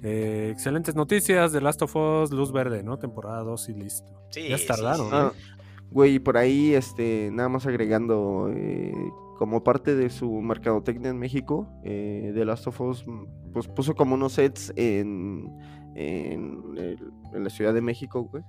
[0.03, 2.97] eh, excelentes noticias de Last of Us, Luz Verde, ¿no?
[2.97, 4.11] Temporada 2 y listo.
[4.31, 5.11] Sí, ya sí, tardaron, sí.
[5.11, 5.17] ¿no?
[5.17, 5.33] Ah,
[5.91, 8.93] güey, y por ahí, este, nada más agregando, eh,
[9.39, 13.95] como parte de su mercadotecnia en México, eh, The Last of Us, mm, pues puso
[13.95, 15.49] como unos sets en,
[15.95, 18.43] en, el- en la Ciudad de México, güey.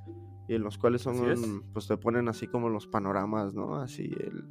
[0.49, 3.77] Y en los cuales son, pues te ponen así como los panoramas, ¿no?
[3.77, 4.45] Así el,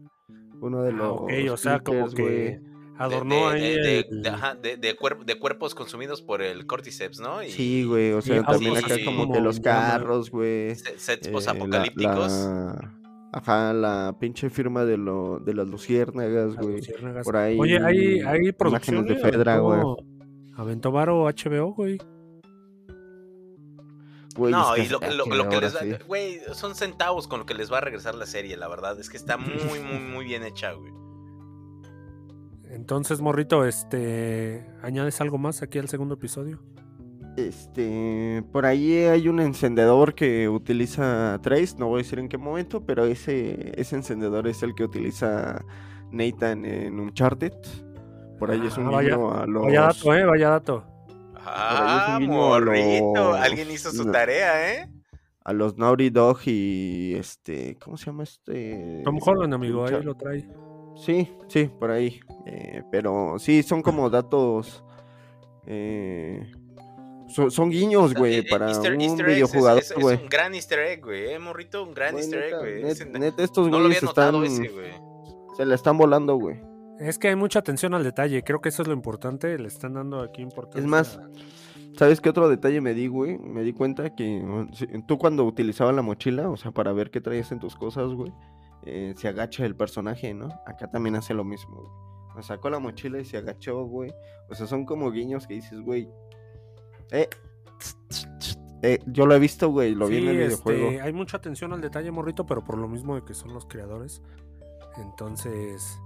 [0.62, 1.12] uno de Ah, los.
[1.24, 2.60] ok, o sea, como que güey.
[2.98, 3.62] adornó de, ahí.
[3.62, 7.44] de, de- el- de- ajá, de- de cuer- de cuerpos consumidos por el cordyceps, ¿no?
[7.44, 10.74] Y Sí, güey, o Sí, sea, también acá así como que los carros, güey.
[10.76, 12.32] se- sets eh, posapocalípticos.
[12.32, 12.99] la- la-
[13.32, 16.78] Ajá, la pinche firma de, lo, de las luciérnagas, güey.
[16.78, 17.24] luciérnagas.
[17.26, 17.60] Por ahí.
[17.60, 19.82] Oye, hay, hay producciones de Fedra, güey.
[20.56, 22.00] Aventó Varo HBO, güey.
[24.36, 25.94] Güey, No, y lo, que lo- lo que les va, sí.
[26.08, 29.00] güey, son centavos con lo que les va a regresar la serie, la verdad.
[29.00, 30.92] Es que está muy, muy, muy bien hecha, güey.
[32.70, 34.66] Entonces, morrito, este.
[34.82, 36.60] ¿Añades algo más aquí al segundo episodio?
[37.38, 42.38] Este, por ahí hay un encendedor que utiliza Trace, no voy a decir en qué
[42.38, 45.64] momento, pero ese, ese encendedor es el que utiliza
[46.12, 47.54] Nathan en Uncharted.
[48.38, 49.64] Por ahí es un Ah, vaya- guiño a los...
[49.66, 50.84] Vaya dato, eh, vaya dato.
[51.46, 53.14] Ah, es un guiño a morrito.
[53.32, 54.12] los- Alguien hizo su no.
[54.12, 54.90] tarea, ¿eh?
[55.44, 57.78] A los Naughty Dog y este...
[57.84, 59.02] ¿Cómo se llama este?
[59.06, 60.46] Tom Holland, amigo, ahí lo trae.
[60.98, 62.20] Sí, sí, por ahí.
[62.46, 64.84] eh, pero sí, son como datos...
[65.66, 66.52] eh,
[67.30, 70.18] son, son guiños, güey, Eh, eh, para Easter- un Easter videojugador, es, es- es güey.
[70.22, 71.84] un gran easter egg, güey, ¿eh, morrito?
[71.84, 72.84] Un gran easter egg, güey.
[72.84, 74.34] net- estos no güeyes están...
[74.34, 74.92] notado ese, güey.
[75.58, 76.60] Se la están volando, güey.
[77.00, 79.94] Es que hay mucha atención al detalle, creo que eso es lo importante, le están
[79.94, 80.82] dando aquí importancia.
[80.82, 81.20] Es más,
[81.98, 83.38] ¿sabes qué otro detalle me di, güey?
[83.38, 84.44] Me di cuenta que
[85.08, 88.34] tú cuando utilizabas la mochila, o sea, para ver qué traías en tus cosas, güey,
[88.86, 90.48] eh, se agacha el personaje, ¿no?
[90.66, 91.92] Acá también hace lo mismo, güey.
[92.38, 94.14] O sacó la mochila y se agachó, güey.
[94.50, 96.10] O sea, son como guiños que dices, güey.
[97.12, 97.28] Eh,
[98.82, 101.04] eh, yo lo he visto, güey, lo vi en el este, videojuego.
[101.04, 104.22] hay mucha atención al detalle, morrito, pero por lo mismo de que son los creadores.
[104.98, 106.00] Entonces,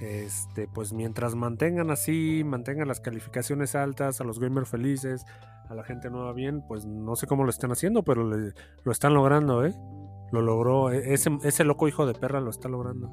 [0.00, 5.24] este, pues mientras mantengan así, mantengan las calificaciones altas, a los gamers felices,
[5.68, 8.52] a la gente nueva bien, pues no sé cómo lo están haciendo, pero le-
[8.84, 9.74] lo están logrando, ¿eh?
[10.32, 13.10] Lo logró, e- ese, ese loco hijo de perra lo está logrando.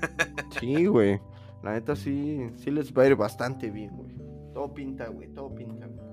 [0.60, 1.20] Sí, güey.
[1.62, 4.14] La neta sí, sí les va a ir bastante bien, güey.
[4.54, 6.07] Todo pinta, güey, todo pinta, güey.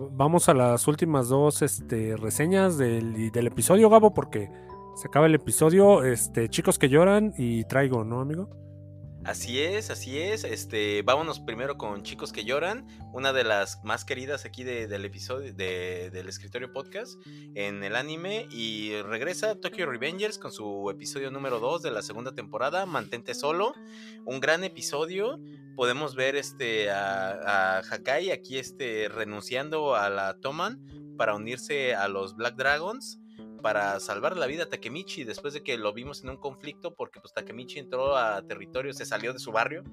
[0.00, 4.48] Vamos a las últimas dos este, reseñas del, episodio, Gabo, porque
[4.94, 6.04] se acaba el episodio.
[6.04, 8.48] Este, chicos que lloran y traigo, ¿no, amigo?
[9.28, 10.42] Así es, así es.
[10.44, 15.04] Este, vámonos primero con Chicos que lloran, una de las más queridas aquí de- del
[15.04, 17.20] episodio de- del escritorio podcast
[17.54, 22.34] en el anime y regresa Tokyo Revengers con su episodio número 2 de la segunda
[22.34, 23.74] temporada, Mantente solo,
[24.24, 25.38] un gran episodio.
[25.76, 32.08] Podemos ver este a, a Hakai aquí este renunciando a la Toman para unirse a
[32.08, 33.20] los Black Dragons
[33.58, 37.20] para salvar la vida a Takemichi después de que lo vimos en un conflicto porque
[37.20, 39.84] pues Takemichi entró a territorio, se salió de su barrio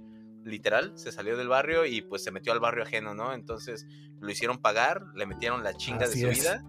[0.46, 3.34] literal, se salió del barrio y pues se metió al barrio ajeno, ¿no?
[3.34, 3.86] Entonces
[4.20, 6.40] lo hicieron pagar, le metieron la chinga Así de su es.
[6.40, 6.64] vida.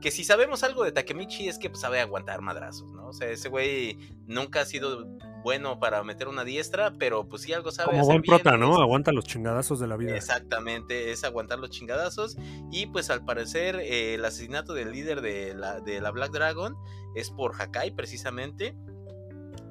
[0.00, 2.99] Que si sabemos algo de Takemichi es que pues, sabe aguantar madrazos, ¿no?
[3.10, 5.06] O sea, ese güey nunca ha sido
[5.42, 8.56] bueno para meter una diestra, pero pues sí algo sabe Como hacer buen bien, prota,
[8.56, 8.74] ¿no?
[8.74, 10.14] es- Aguanta los chingadazos de la vida.
[10.16, 12.36] Exactamente, es aguantar los chingadazos.
[12.70, 16.76] Y pues al parecer eh, el asesinato del líder de la, de la Black Dragon
[17.14, 18.74] es por Hakai precisamente.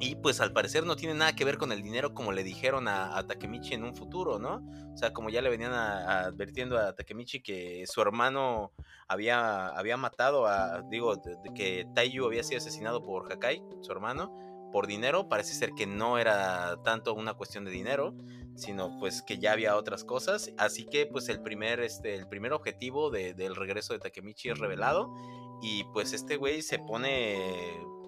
[0.02, 2.88] Y pues al parecer no tiene nada que ver con el dinero como le dijeron
[2.88, 4.64] a, Takemichi en un futuro, ¿no?
[4.94, 8.72] O sea, como ya le venían advirtiendo a Takemichi que su hermano
[9.08, 11.22] había, había matado a, digo,
[11.54, 14.34] que Taiyu había sido asesinado por Hakai, su hermano,
[14.72, 15.28] por dinero.
[15.28, 18.14] Parece ser que no era tanto una cuestión de dinero,
[18.56, 20.52] sino pues que ya había otras cosas.
[20.58, 24.60] Así que pues el primer, este, el primer objetivo de- del regreso de Takemichi es
[24.60, 25.14] revelado.
[25.62, 27.38] Y pues este güey se pone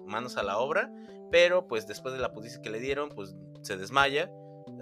[0.06, 0.90] manos a la obra,
[1.32, 4.30] pero pues después de la putiza que le dieron, pues se desmaya,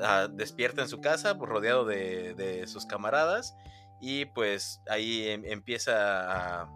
[0.03, 3.57] ah, despierta en su casa, pues, rodeado de, de sus camaradas.
[4.01, 6.69] Y pues ahí em- empieza a,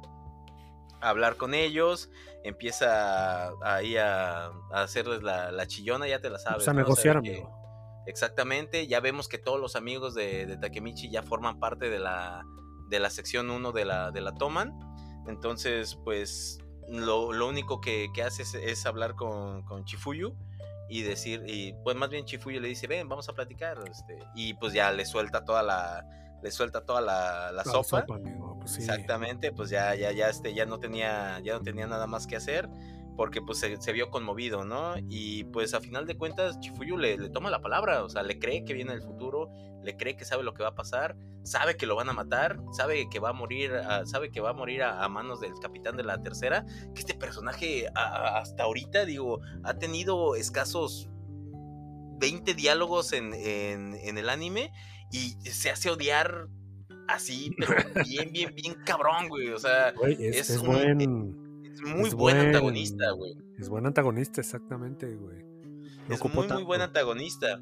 [1.00, 2.08] hablar con ellos,
[2.44, 6.58] empieza ahí a, a hacerles la, la chillona, ya te la sabes.
[6.58, 6.62] Pues.
[6.62, 8.04] O sea, negociar, que- amigo.
[8.06, 12.44] Exactamente, ya vemos que todos los amigos de, de Takemichi ya forman parte de la,
[12.90, 14.78] de la sección 1 de la, de la Toman.
[15.26, 16.58] Entonces, pues
[16.88, 20.34] lo, lo único que, que hace es, es hablar con, con Chifuyu
[20.88, 23.78] y decir, y pues más bien Chifuyu le dice, ven, vamos a platicar.
[23.90, 26.06] Este, y pues ya le suelta toda la,
[26.42, 28.04] le suelta toda la, la La sopa.
[28.14, 28.80] amigo, pues sí.
[28.80, 32.36] Exactamente, pues ya, ya, ya, este, ya no tenía, ya no tenía nada más que
[32.36, 32.68] hacer,
[33.16, 34.94] porque pues se, se vio conmovido, ¿no?
[35.08, 38.38] Y pues a final de cuentas, Chifuyu le, le toma la palabra, o sea, le
[38.38, 39.50] cree que viene el futuro,
[39.84, 42.58] le cree que sabe lo que va a pasar, sabe que lo van a matar,
[42.72, 43.70] sabe que va a morir,
[44.06, 46.64] sabe que va a morir a, a manos del capitán de la tercera,
[46.94, 51.08] que este personaje a- hasta ahorita, digo, ha tenido escasos
[52.18, 54.72] 20 diálogos en, en, en el anime
[55.12, 56.48] y se hace odiar
[57.08, 57.74] así, pero
[58.08, 59.48] bien, bien, bien cabrón, güey.
[59.50, 61.00] O sea, Güey, es, es es un- buen,
[61.70, 63.36] es muy buen antagonista, güey.
[63.58, 65.44] es buen antagonista, exactamente, güey.
[66.08, 67.60] No Es muy, muy buen antagonista.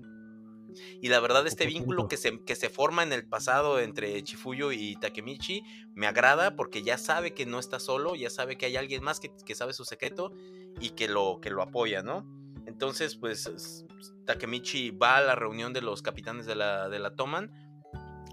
[1.00, 4.72] Y la verdad, este vínculo que se, que se forma en el pasado entre Chifuyo
[4.72, 5.62] y Takemichi
[5.94, 9.20] me agrada porque ya sabe que no está solo, ya sabe que hay alguien más
[9.20, 10.32] que, que sabe su secreto
[10.80, 12.26] y que lo, que lo apoya, ¿no?
[12.66, 13.84] Entonces, pues
[14.24, 17.50] Takemichi va a la reunión de los capitanes de la, de la Toman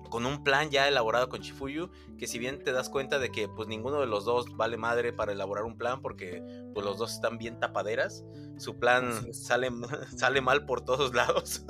[0.10, 3.48] con un plan ya elaborado con Chifuyu, que si bien te das cuenta de que
[3.48, 6.44] pues ninguno de los dos vale madre para elaborar un plan porque
[6.74, 8.26] pues los dos están bien tapaderas,
[8.58, 9.70] su plan sale,
[10.18, 11.64] sale mal por todos lados.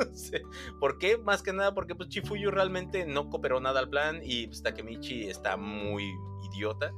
[0.79, 1.17] ¿Por qué?
[1.17, 5.29] Más que nada porque pues Chifuyu realmente no cooperó nada al plan y pues, Takemichi
[5.29, 6.11] está muy
[6.51, 6.93] idiota.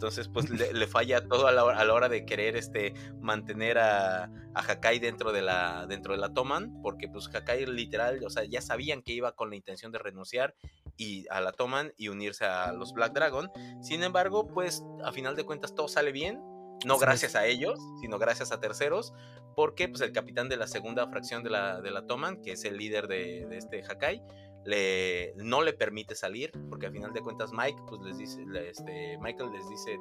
[0.00, 2.94] Entonces, pues le, le falla todo a la, hora- a la hora de querer este,
[3.20, 4.24] mantener a,
[4.54, 8.44] a Hakai dentro de la dentro de la Toman, porque pues Hakai literal, o sea,
[8.44, 10.54] ya sabían que iba con la intención de renunciar
[10.96, 13.50] y a la Toman y unirse a los Black Dragon.
[13.82, 16.40] Sin embargo, pues a final de cuentas todo sale bien,
[16.86, 19.12] no gracias a ellos, sino gracias a terceros,
[19.54, 22.64] porque pues el capitán de la segunda fracción de la, de la Toman, que es
[22.64, 24.22] el líder de, de este Hakai,
[24.64, 29.18] le, no le permite salir, porque a final de cuentas Mike, pues les dice, este,
[29.18, 29.98] Michael les dice,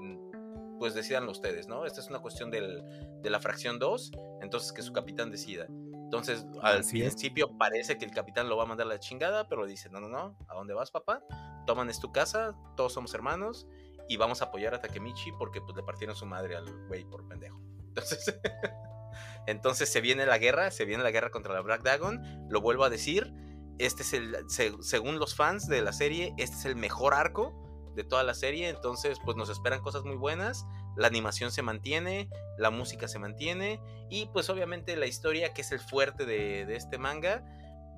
[0.78, 1.86] pues decidanlo ustedes, ¿no?
[1.86, 2.84] Esta es una cuestión del,
[3.22, 5.68] de la fracción 2, entonces que su capitán decida.
[6.10, 7.10] Entonces, al Así es.
[7.10, 9.99] principio parece que el capitán lo va a mandar a la chingada, pero dice, no,
[9.99, 11.22] no, no, ¿a dónde vas, papá?
[11.68, 13.68] Toman es tu casa, todos somos hermanos,
[14.07, 17.28] y vamos a apoyar a Takemichi porque pues le partieron su madre al güey por
[17.28, 17.62] pendejo.
[17.89, 18.39] Entonces,
[19.45, 22.84] entonces se viene la guerra, se viene la guerra contra la Black Dragon, lo vuelvo
[22.86, 23.32] a decir,
[23.80, 27.53] este es el, se- según los fans de la serie, este es el mejor arco
[27.95, 30.65] de toda la serie, entonces pues nos esperan cosas muy buenas,
[30.95, 35.71] la animación se mantiene, la música se mantiene y pues obviamente la historia que es
[35.71, 37.43] el fuerte de, de este manga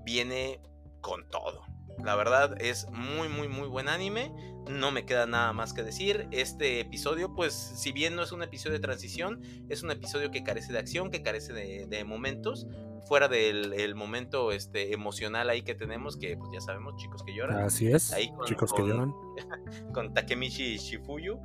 [0.06, 0.62] viene
[1.02, 1.64] con todo.
[2.04, 4.32] La verdad es muy muy muy buen anime,
[4.70, 6.28] no me queda nada más que decir.
[6.32, 10.44] Este episodio pues si bien no es un episodio de transición, es un episodio que
[10.44, 12.68] carece de acción, que carece de, de momentos,
[13.08, 17.34] fuera del el momento este, emocional ahí que tenemos, que pues ya sabemos chicos que
[17.36, 19.14] lloran Así es, Ahí con- chicos que lloran.
[19.94, 21.40] con Takemichi Shifuyu.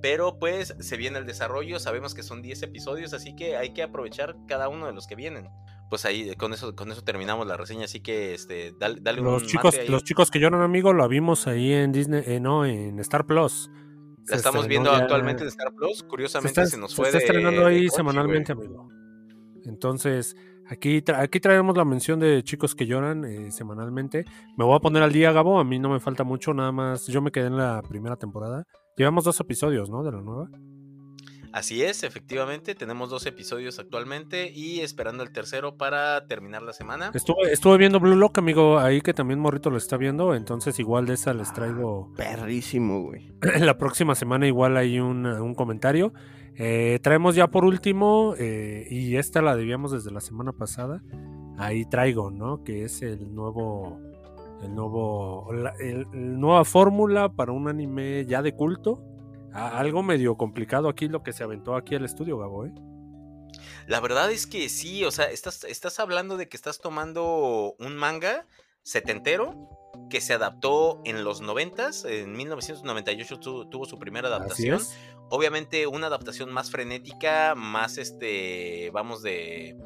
[0.00, 3.84] Pero pues se viene el desarrollo, sabemos que son 10 episodios, así que hay que
[3.84, 5.48] aprovechar cada uno de los que vienen.
[5.92, 9.42] Pues ahí con eso, con eso terminamos la reseña, así que este, dale, dale Los
[9.42, 9.86] un chicos, ahí.
[9.88, 13.68] los chicos que lloran, amigo, lo vimos ahí en Disney, eh, no, en Star Plus.
[14.20, 15.98] La Se estamos viendo ya- actualmente en Star Plus.
[15.98, 18.68] se Curiosamente está, se, nos se fue está de- estrenando ahí semanalmente, güey.
[18.68, 18.88] amigo.
[19.66, 20.34] Entonces,
[20.66, 24.24] aquí, tra- aquí traemos la mención de chicos que lloran eh, semanalmente.
[24.56, 25.60] Me voy a poner al día, Gabo.
[25.60, 27.06] A mí no me falta mucho, nada más.
[27.06, 28.64] Yo me quedé en la primera temporada.
[28.96, 30.02] Llevamos dos episodios, ¿no?
[30.02, 30.48] De la nueva.
[31.52, 37.10] Así es, efectivamente, tenemos dos episodios actualmente y esperando el tercero para terminar la semana.
[37.12, 41.04] Estuve, estuve viendo Blue Lock, amigo, ahí que también Morrito lo está viendo, entonces igual
[41.06, 43.32] de esa les traigo Perrísimo, güey.
[43.60, 46.14] la próxima semana igual hay un, un comentario.
[46.56, 51.02] Eh, traemos ya por último, eh, y esta la debíamos desde la semana pasada,
[51.58, 52.62] ahí traigo, ¿no?
[52.64, 53.98] Que es el nuevo,
[54.62, 59.02] el nuevo, la el- el nueva fórmula para un anime ya de culto.
[59.54, 62.72] Algo medio complicado aquí lo que se aventó aquí al estudio, Gabo, ¿eh?
[63.86, 67.96] La verdad es que sí, o sea, estás, estás hablando de que estás tomando un
[67.96, 68.46] manga
[68.82, 69.68] setentero
[70.08, 74.78] que se adaptó en los noventas, en 1998 tu- tuvo su primera adaptación.
[75.30, 79.76] Obviamente una adaptación más frenética, más este, vamos de,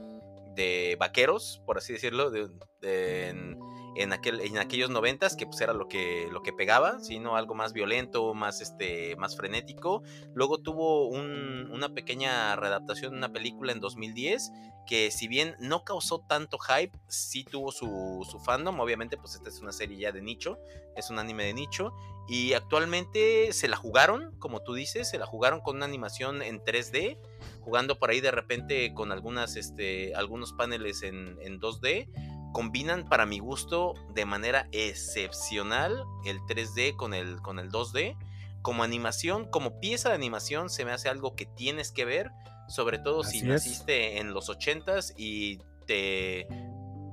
[0.55, 2.49] de vaqueros, por así decirlo, de,
[2.81, 3.59] de- en,
[3.97, 7.55] en aquel, en aquellos noventas, que pues era lo que, lo que pegaba, sino algo
[7.55, 10.03] más violento, más, este, más frenético.
[10.35, 14.53] Luego tuvo un- una pequeña readaptación de una película en 2010
[14.87, 18.79] que si bien no causó tanto hype, sí tuvo su, su fandom.
[18.79, 20.59] Obviamente, pues esta es una serie ya de nicho,
[20.95, 21.93] es un anime de nicho.
[22.29, 26.61] Y actualmente se la jugaron, como tú dices, se la jugaron con una animación en
[26.61, 27.19] 3D,
[27.61, 32.09] jugando por ahí de repente con algunas, este, algunos paneles en, en 2D.
[32.57, 38.17] Combinan para mi gusto de manera excepcional el 3D con el, con el 2D.
[38.63, 42.31] Como animación, como pieza de animación, se me hace algo que tienes que ver,
[42.67, 43.45] sobre todo si es.
[43.45, 46.47] naciste en los 80s y te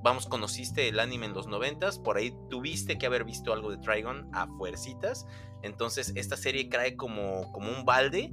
[0.02, 3.80] vamos, conociste el anime en los noventas, por ahí tuviste que haber visto algo de
[3.80, 5.26] Trigon a fuercitas.
[5.62, 8.32] Entonces, esta serie trae como, como un balde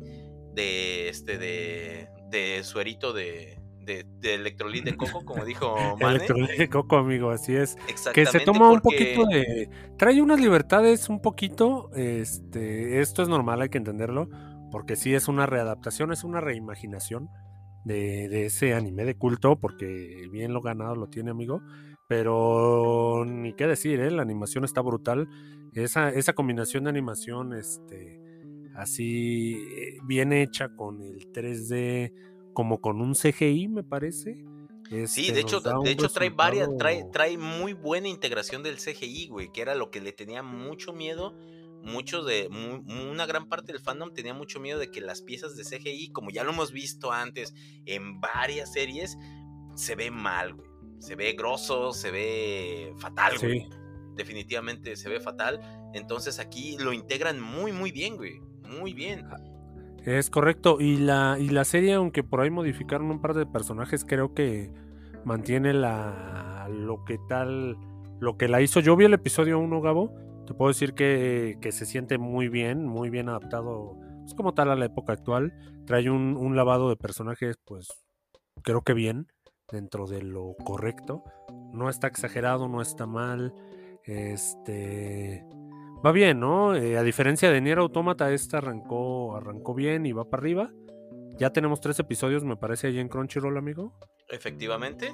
[0.55, 6.17] de este de, de suerito de, de, de electrolit de coco, como dijo Mane.
[6.17, 7.77] Electrolit de Coco, amigo, así es.
[8.15, 9.69] Que se toma un porque- poquito de.
[9.99, 11.91] Trae unas libertades un poquito.
[11.95, 13.01] Este.
[13.01, 14.29] Esto es normal, hay que entenderlo.
[14.71, 17.29] Porque sí es una readaptación, es una reimaginación
[17.85, 19.59] de, de ese anime de culto.
[19.59, 21.61] Porque bien lo ganado lo tiene, amigo.
[22.09, 24.11] Pero ni qué decir, ¿eh?
[24.11, 25.29] la animación está brutal.
[25.73, 28.21] Esa, esa combinación de animación, este.
[28.77, 32.13] Así eh, bien hecha con el 3D,
[32.53, 34.45] como con un CGI, me parece.
[35.07, 39.29] Sí, este, de hecho, de hecho trae varias, trae, trae muy buena integración del CGI,
[39.29, 41.35] güey, que era lo que le tenía mucho miedo.
[41.83, 45.65] Muchos de, una gran parte del fandom tenía mucho miedo de que las piezas de
[45.65, 47.55] CGI, como ya lo hemos visto antes
[47.87, 49.17] en varias series,
[49.77, 50.69] se ve mal, güey.
[50.99, 53.61] Se ve grosso, se ve fatal, güey.
[53.61, 53.69] Sí.
[54.17, 55.61] Definitivamente se ve fatal.
[55.95, 58.41] Entonces aquí lo integran muy, muy bien, güey.
[58.65, 59.25] Muy bien.
[60.05, 60.81] Es correcto.
[60.81, 64.73] Y la, y la serie, aunque por ahí modificaron un par de personajes, creo que
[65.25, 67.77] mantiene la lo que tal,
[68.21, 68.81] lo que la hizo.
[68.81, 70.15] Yo vi el episodio 1, Gabo.
[70.47, 74.71] Te puedo decir que, que se siente muy bien, muy bien adaptado, pues como tal
[74.71, 75.53] a la época actual.
[75.87, 77.89] Trae un, un lavado de personajes, pues
[78.63, 79.29] creo que bien,
[79.71, 81.23] dentro de lo correcto.
[81.73, 83.55] No está exagerado, no está mal.
[84.05, 85.45] Este
[86.05, 86.75] va bien, ¿no?
[86.75, 90.71] Eh, a diferencia de Nier Automata, esta arrancó, arrancó bien y va para arriba.
[91.39, 93.95] Ya tenemos tres episodios, me parece, ahí en Crunchyroll, amigo.
[94.29, 95.13] Efectivamente.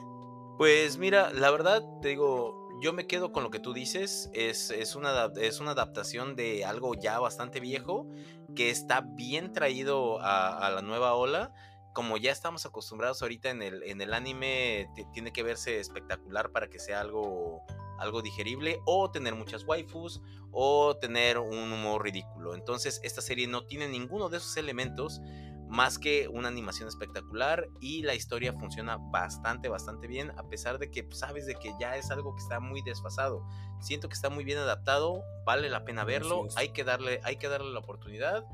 [0.58, 4.30] Pues mira, la verdad, te digo, yo me quedo con lo que tú dices.
[4.32, 8.08] Es, es, una, es una adaptación de algo ya bastante viejo
[8.54, 11.52] que está bien traído a, a la nueva ola.
[11.92, 16.50] Como ya estamos acostumbrados ahorita en el, en el anime, ti- tiene que verse espectacular
[16.50, 17.62] para que sea algo,
[17.98, 20.20] algo digerible o tener muchas waifus
[20.52, 22.54] o tener un humor ridículo.
[22.54, 25.20] Entonces esta serie no tiene ninguno de esos elementos
[25.68, 30.90] más que una animación espectacular y la historia funciona bastante, bastante bien, a pesar de
[30.90, 33.46] que pues, sabes de que ya es algo que está muy desfasado.
[33.80, 37.48] Siento que está muy bien adaptado, vale la pena verlo, hay que darle, hay que
[37.48, 38.44] darle la oportunidad.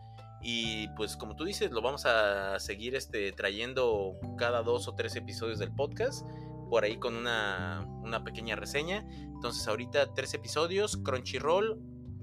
[0.40, 5.14] Y pues como tú dices, lo vamos a seguir este, trayendo cada dos o tres
[5.14, 6.26] episodios del podcast,
[6.68, 9.06] por ahí con una, una pequeña reseña.
[9.42, 11.76] Entonces ahorita tres episodios, Crunchyroll,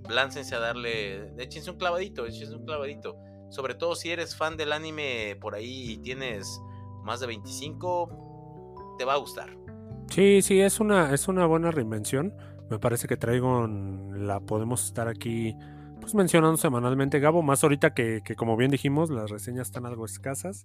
[0.10, 3.18] láncense a darle, échense un clavadito, échense un clavadito.
[3.50, 6.62] Sobre todo si eres fan del anime por ahí y tienes
[7.04, 9.50] más de 25, te va a gustar.
[10.10, 12.34] Sí, sí, es una, es una buena reinvención.
[12.70, 15.58] Me parece que traigo la podemos estar aquí
[16.00, 20.06] pues mencionando semanalmente, Gabo, más ahorita que, que como bien dijimos, las reseñas están algo
[20.06, 20.64] escasas.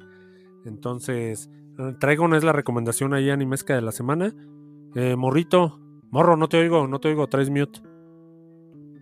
[0.64, 1.50] Entonces,
[1.80, 4.32] eh, Traigon es la recomendación ahí animesca de la semana.
[4.94, 5.80] Eh, morrito,
[6.10, 7.80] Morro, no te oigo, no te oigo, traes mute.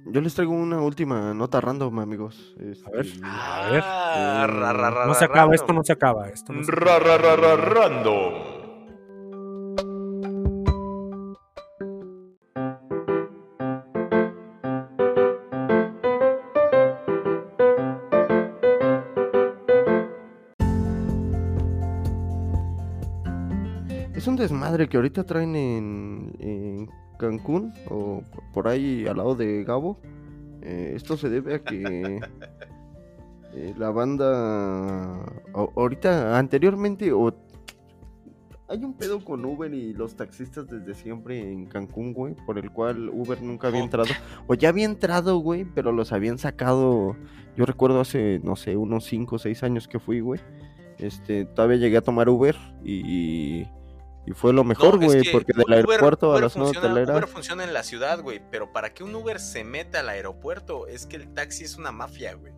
[0.07, 2.55] Yo les traigo una última nota random, amigos.
[2.59, 3.07] A ver.
[3.07, 5.07] Este, A ver.
[5.07, 6.29] No se acaba, esto no se acaba.
[6.29, 7.57] Esto no se acaba.
[7.57, 8.33] Random.
[24.15, 26.33] Es un desmadre que ahorita traen en
[27.23, 29.99] Cancún o por ahí al lado de Gabo.
[30.61, 32.21] Eh, esto se debe a que
[33.55, 37.33] eh, la banda ahorita anteriormente o
[38.69, 42.71] hay un pedo con Uber y los taxistas desde siempre en Cancún, güey, por el
[42.71, 43.85] cual Uber nunca había Oh.
[43.85, 44.09] entrado.
[44.47, 47.15] O ya había entrado, güey, pero los habían sacado.
[47.55, 50.41] Yo recuerdo hace, no sé, unos 5 o 6 años que fui, güey.
[50.99, 53.03] Este, todavía llegué a tomar Uber y,
[53.61, 53.69] y
[54.31, 56.87] fue lo mejor, No, es güey, que porque del aeropuerto a Uber la zona funciona,
[56.93, 57.13] hotelera.
[57.15, 60.87] Uber funciona en la ciudad, güey, pero para que un Uber se meta al aeropuerto
[60.87, 62.53] es que el taxi es una mafia, güey.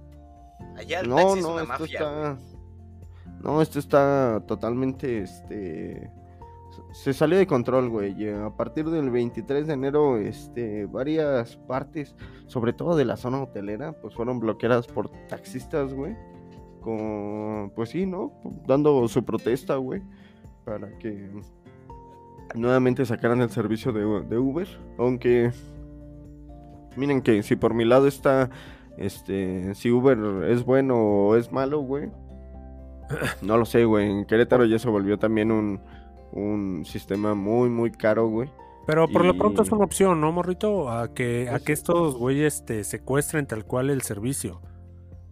[0.77, 1.99] Allá el No, taxi es una esto mafia.
[1.99, 2.39] está.
[3.41, 6.11] No, esto está totalmente, este.
[6.93, 8.21] Se salió de control, güey.
[8.23, 12.15] y A partir del 23 de enero, este, varias partes,
[12.47, 16.17] sobre todo de la zona hotelera, pues fueron bloqueadas por taxistas, güey.
[16.81, 18.33] Con, pues sí, ¿no?
[18.67, 20.03] Dando su protesta, güey.
[20.65, 21.31] Para que
[22.55, 24.69] nuevamente sacaran el servicio de, de Uber.
[24.99, 25.53] Aunque,
[26.97, 28.51] miren que si por mi lado está
[28.97, 32.11] este, si Uber es bueno o es malo, güey.
[33.43, 34.11] No lo sé, güey.
[34.11, 35.81] En Querétaro ya se volvió también un,
[36.33, 38.51] un sistema muy, muy caro, güey.
[38.87, 40.91] Pero por lo pronto es una opción, ¿no, morrito?
[40.91, 41.81] A que, a Pues que sí.
[41.81, 44.61] estos güeyes te secuestren tal cual el servicio.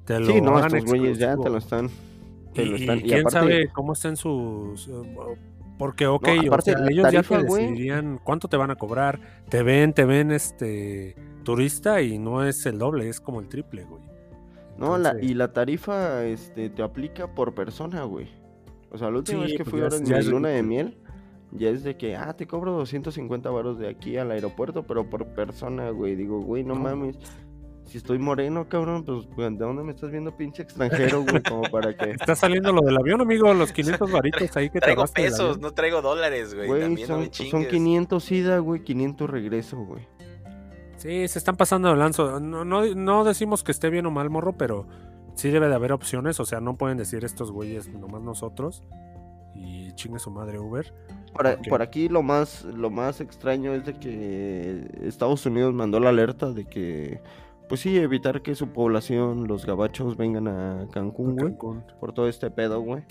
[0.05, 1.91] Te lo Sí, no, estos güeyes ya te lo están.
[2.55, 2.99] Te Y, lo están.
[2.99, 4.89] y Y, quién aparte, sabe cómo estén sus...
[4.89, 5.05] uh,
[5.79, 9.21] Porque, ok, aparte, sea, ellos ya te decidirían cuánto te van a cobrar.
[9.49, 13.85] Te ven, te ven este turista y no es el doble, es como el triple,
[13.85, 14.03] güey.
[14.79, 18.29] no, la, y la tarifa este, te aplica por persona, güey.
[18.91, 20.99] O sea, la última Sí, vez que pues fui ahora en mi luna de miel,
[21.51, 25.27] ya es de que, ah, te cobro 250 varos de aquí al aeropuerto, pero por
[25.35, 26.15] persona, güey.
[26.15, 26.81] Digo, güey, no, No.
[26.81, 27.17] mames.
[27.93, 31.43] Si estoy moreno, cabrón, pues, ¿de dónde me estás viendo, pinche extranjero, güey?
[31.47, 32.13] Como para que...
[32.13, 35.73] Está saliendo lo del avión, amigo, los 500 varitos ahí que te Traigo pesos, no
[35.73, 36.69] traigo dólares, güey.
[36.69, 37.69] Güey, También no son, me son chingues.
[37.69, 40.09] 500 ida, güey, 500 regreso, güey.
[40.97, 42.41] Sí, se están pasando de lanzo.
[42.41, 44.87] No, no, no decimos que esté bien o mal, morro, pero
[45.35, 46.41] sí debe de haber opciones.
[46.41, 48.83] O sea, no pueden decir estos güeyes nomás nosotros.
[49.55, 50.95] Y chingue su madre Uber.
[51.69, 56.53] Por aquí lo más, lo más extraño es de que Estados Unidos mandó la alerta
[56.53, 57.21] de que,
[57.73, 61.57] pues sí, evitar que su población, los gabachos, vengan a Cancún, güey.
[61.99, 63.03] Por todo este pedo, güey.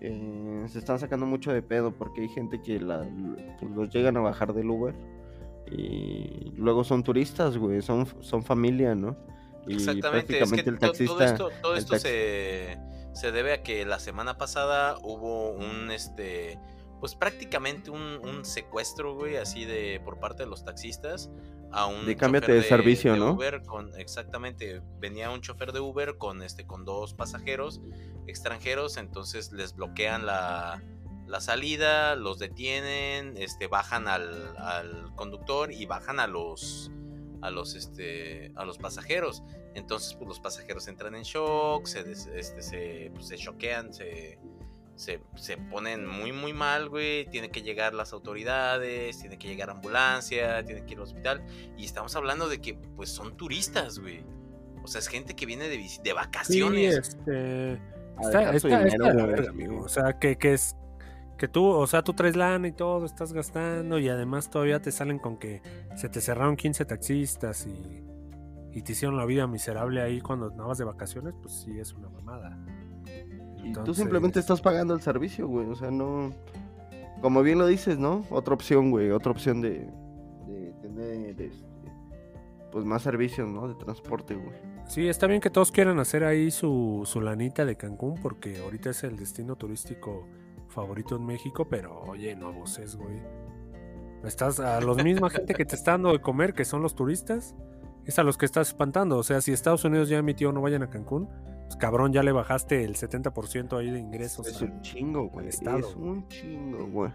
[0.00, 3.04] Eh, se están sacando mucho de pedo porque hay gente que la,
[3.58, 4.94] pues, los llegan a bajar del Uber
[5.68, 9.16] y luego son turistas, güey, son, son familia, ¿no?
[9.66, 11.14] Y Exactamente, es que prácticamente el to- taxista...
[11.16, 12.78] todo esto, todo esto taxi- se,
[13.14, 16.56] se debe a que la semana pasada hubo un este
[17.00, 21.30] pues prácticamente un, un secuestro, güey, así de por parte de los taxistas
[21.74, 23.32] a un De cámbiate de servicio, de ¿no?
[23.32, 27.80] Uber con exactamente, venía un chofer de Uber con este con dos pasajeros
[28.26, 30.82] extranjeros, entonces les bloquean la,
[31.26, 36.90] la salida, los detienen, este bajan al, al conductor y bajan a los
[37.42, 39.42] a los este a los pasajeros.
[39.74, 44.38] Entonces, pues los pasajeros entran en shock, se des- este se pues, se choquean, se
[44.96, 49.70] se, se ponen muy muy mal, güey, tienen que llegar las autoridades, tiene que llegar
[49.70, 51.44] ambulancia, tienen que ir al hospital
[51.76, 54.24] y estamos hablando de que pues son turistas, güey.
[54.82, 56.96] O sea, es gente que viene de, de Sí, vacaciones.
[57.08, 57.80] este.
[58.16, 59.48] A Está, está- dinero, está sí.
[59.48, 59.80] amigo.
[59.82, 60.76] O sea, que, que es.
[61.38, 64.92] Que tú, o sea, tú traes lana y todo, estás gastando y además todavía te
[64.92, 65.62] salen con que
[65.96, 68.04] se te cerraron 15 taxistas y,
[68.72, 72.08] y te hicieron la vida miserable ahí cuando andabas de vacaciones, pues sí es una
[72.08, 72.56] mamada.
[73.64, 75.66] Y tú simplemente estás pagando el servicio, güey.
[75.68, 76.30] O sea, no.
[77.20, 78.24] Como bien lo dices, ¿no?
[78.30, 79.10] Otra opción, güey.
[79.10, 79.88] Otra opción de,
[80.46, 81.52] de tener este,
[82.70, 83.68] pues más servicios, ¿no?
[83.68, 84.74] De transporte, güey.
[84.86, 88.90] Sí, está bien que todos quieran hacer ahí su, su lanita de Cancún porque ahorita
[88.90, 90.26] es el destino turístico
[90.68, 93.22] favorito en México, pero oye, no abuses, güey.
[94.24, 97.54] Estás a los misma gente que te está dando de comer, que son los turistas,
[98.06, 99.18] es a los que estás espantando.
[99.18, 101.28] O sea, si Estados Unidos ya emitió no vayan a Cancún,
[101.64, 104.46] pues cabrón, ya le bajaste el 70% ahí de ingresos.
[104.46, 105.48] Es al- un chingo, güey.
[105.48, 107.12] estado, Es un chingo, güey.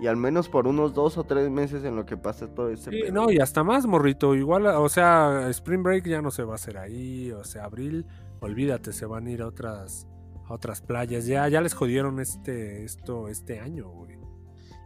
[0.00, 2.90] Y al menos por unos dos o tres meses en lo que pase todo ese
[2.90, 4.34] Sí, no, y hasta más, morrito.
[4.34, 7.30] Igual, o sea, Spring Break ya no se va a hacer ahí.
[7.30, 8.04] O sea, abril,
[8.40, 10.08] olvídate, se van a ir a otras,
[10.48, 11.26] a otras playas.
[11.26, 14.18] Ya, ya les jodieron este, esto, este año, güey.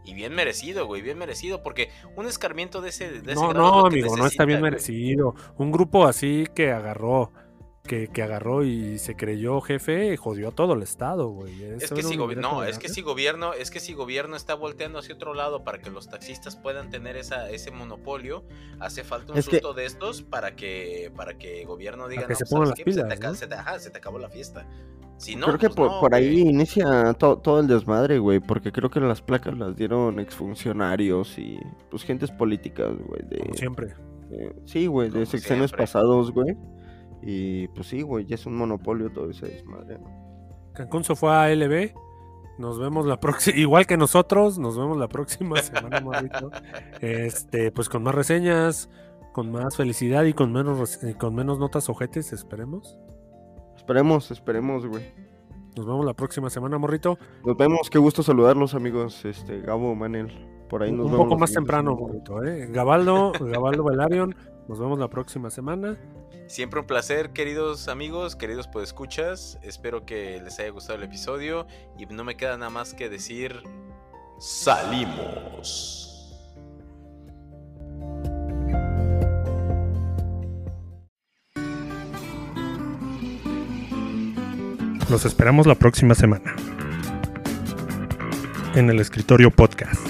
[0.05, 3.81] Y bien merecido, güey, bien merecido, porque un escarmiento de ese, de ese No, grado
[3.81, 4.71] no, amigo, no está bien güey.
[4.71, 5.33] merecido.
[5.57, 7.31] Un grupo así que agarró,
[7.89, 11.63] que, que agarró y se creyó jefe, jodió a todo el estado, güey.
[11.63, 15.15] Es que, si no, es que si gobierno, es que si gobierno está volteando hacia
[15.15, 18.43] otro lado para que los taxistas puedan tener esa, ese monopolio,
[18.79, 22.33] hace falta un Es que- susto de estos para que, para que gobierno diga que
[22.33, 23.33] no, se pues, se, te pilas, aca- ¿no?
[23.33, 24.67] se te- ajá, se te acabó la fiesta.
[25.17, 26.53] Si no, creo que pues por, no, por ahí güey.
[26.53, 31.57] inicia to- todo el desmadre, güey, porque creo que las placas las dieron exfuncionarios y
[31.89, 33.87] pues gentes políticas, güey, Como de, siempre.
[34.31, 35.83] eh, sí, güey, de Como sexenios siempre.
[35.85, 36.55] pasados, güey.
[37.21, 40.71] Y pues sí, güey, ya es un monopolio todo ese desmadre, ¿no?
[40.73, 41.91] Cancún se fue a ALB.
[42.57, 46.51] Nos vemos la próxima, igual que nosotros, nos vemos la próxima semana, morrito.
[47.01, 48.89] Este, pues con más reseñas,
[49.33, 52.97] con más felicidad y con menos y con menos notas ojetes, esperemos.
[53.75, 55.03] Esperemos, esperemos, güey.
[55.75, 57.17] Nos vemos la próxima semana, morrito.
[57.45, 60.27] Nos vemos, qué gusto saludarlos, amigos, este, Gabo, Manel,
[60.69, 61.25] por ahí nos Un vemos.
[61.25, 62.67] poco la más temprano, morrito, ¿eh?
[62.71, 64.35] Gabaldo, Gabaldo Velarion,
[64.67, 65.97] nos vemos la próxima semana.
[66.49, 69.59] Siempre un placer, queridos amigos, queridos podescuchas.
[69.61, 71.67] Espero que les haya gustado el episodio.
[71.95, 73.61] Y no me queda nada más que decir.
[74.39, 76.07] Salimos.
[85.07, 86.55] Los esperamos la próxima semana.
[88.73, 90.08] En el escritorio podcast.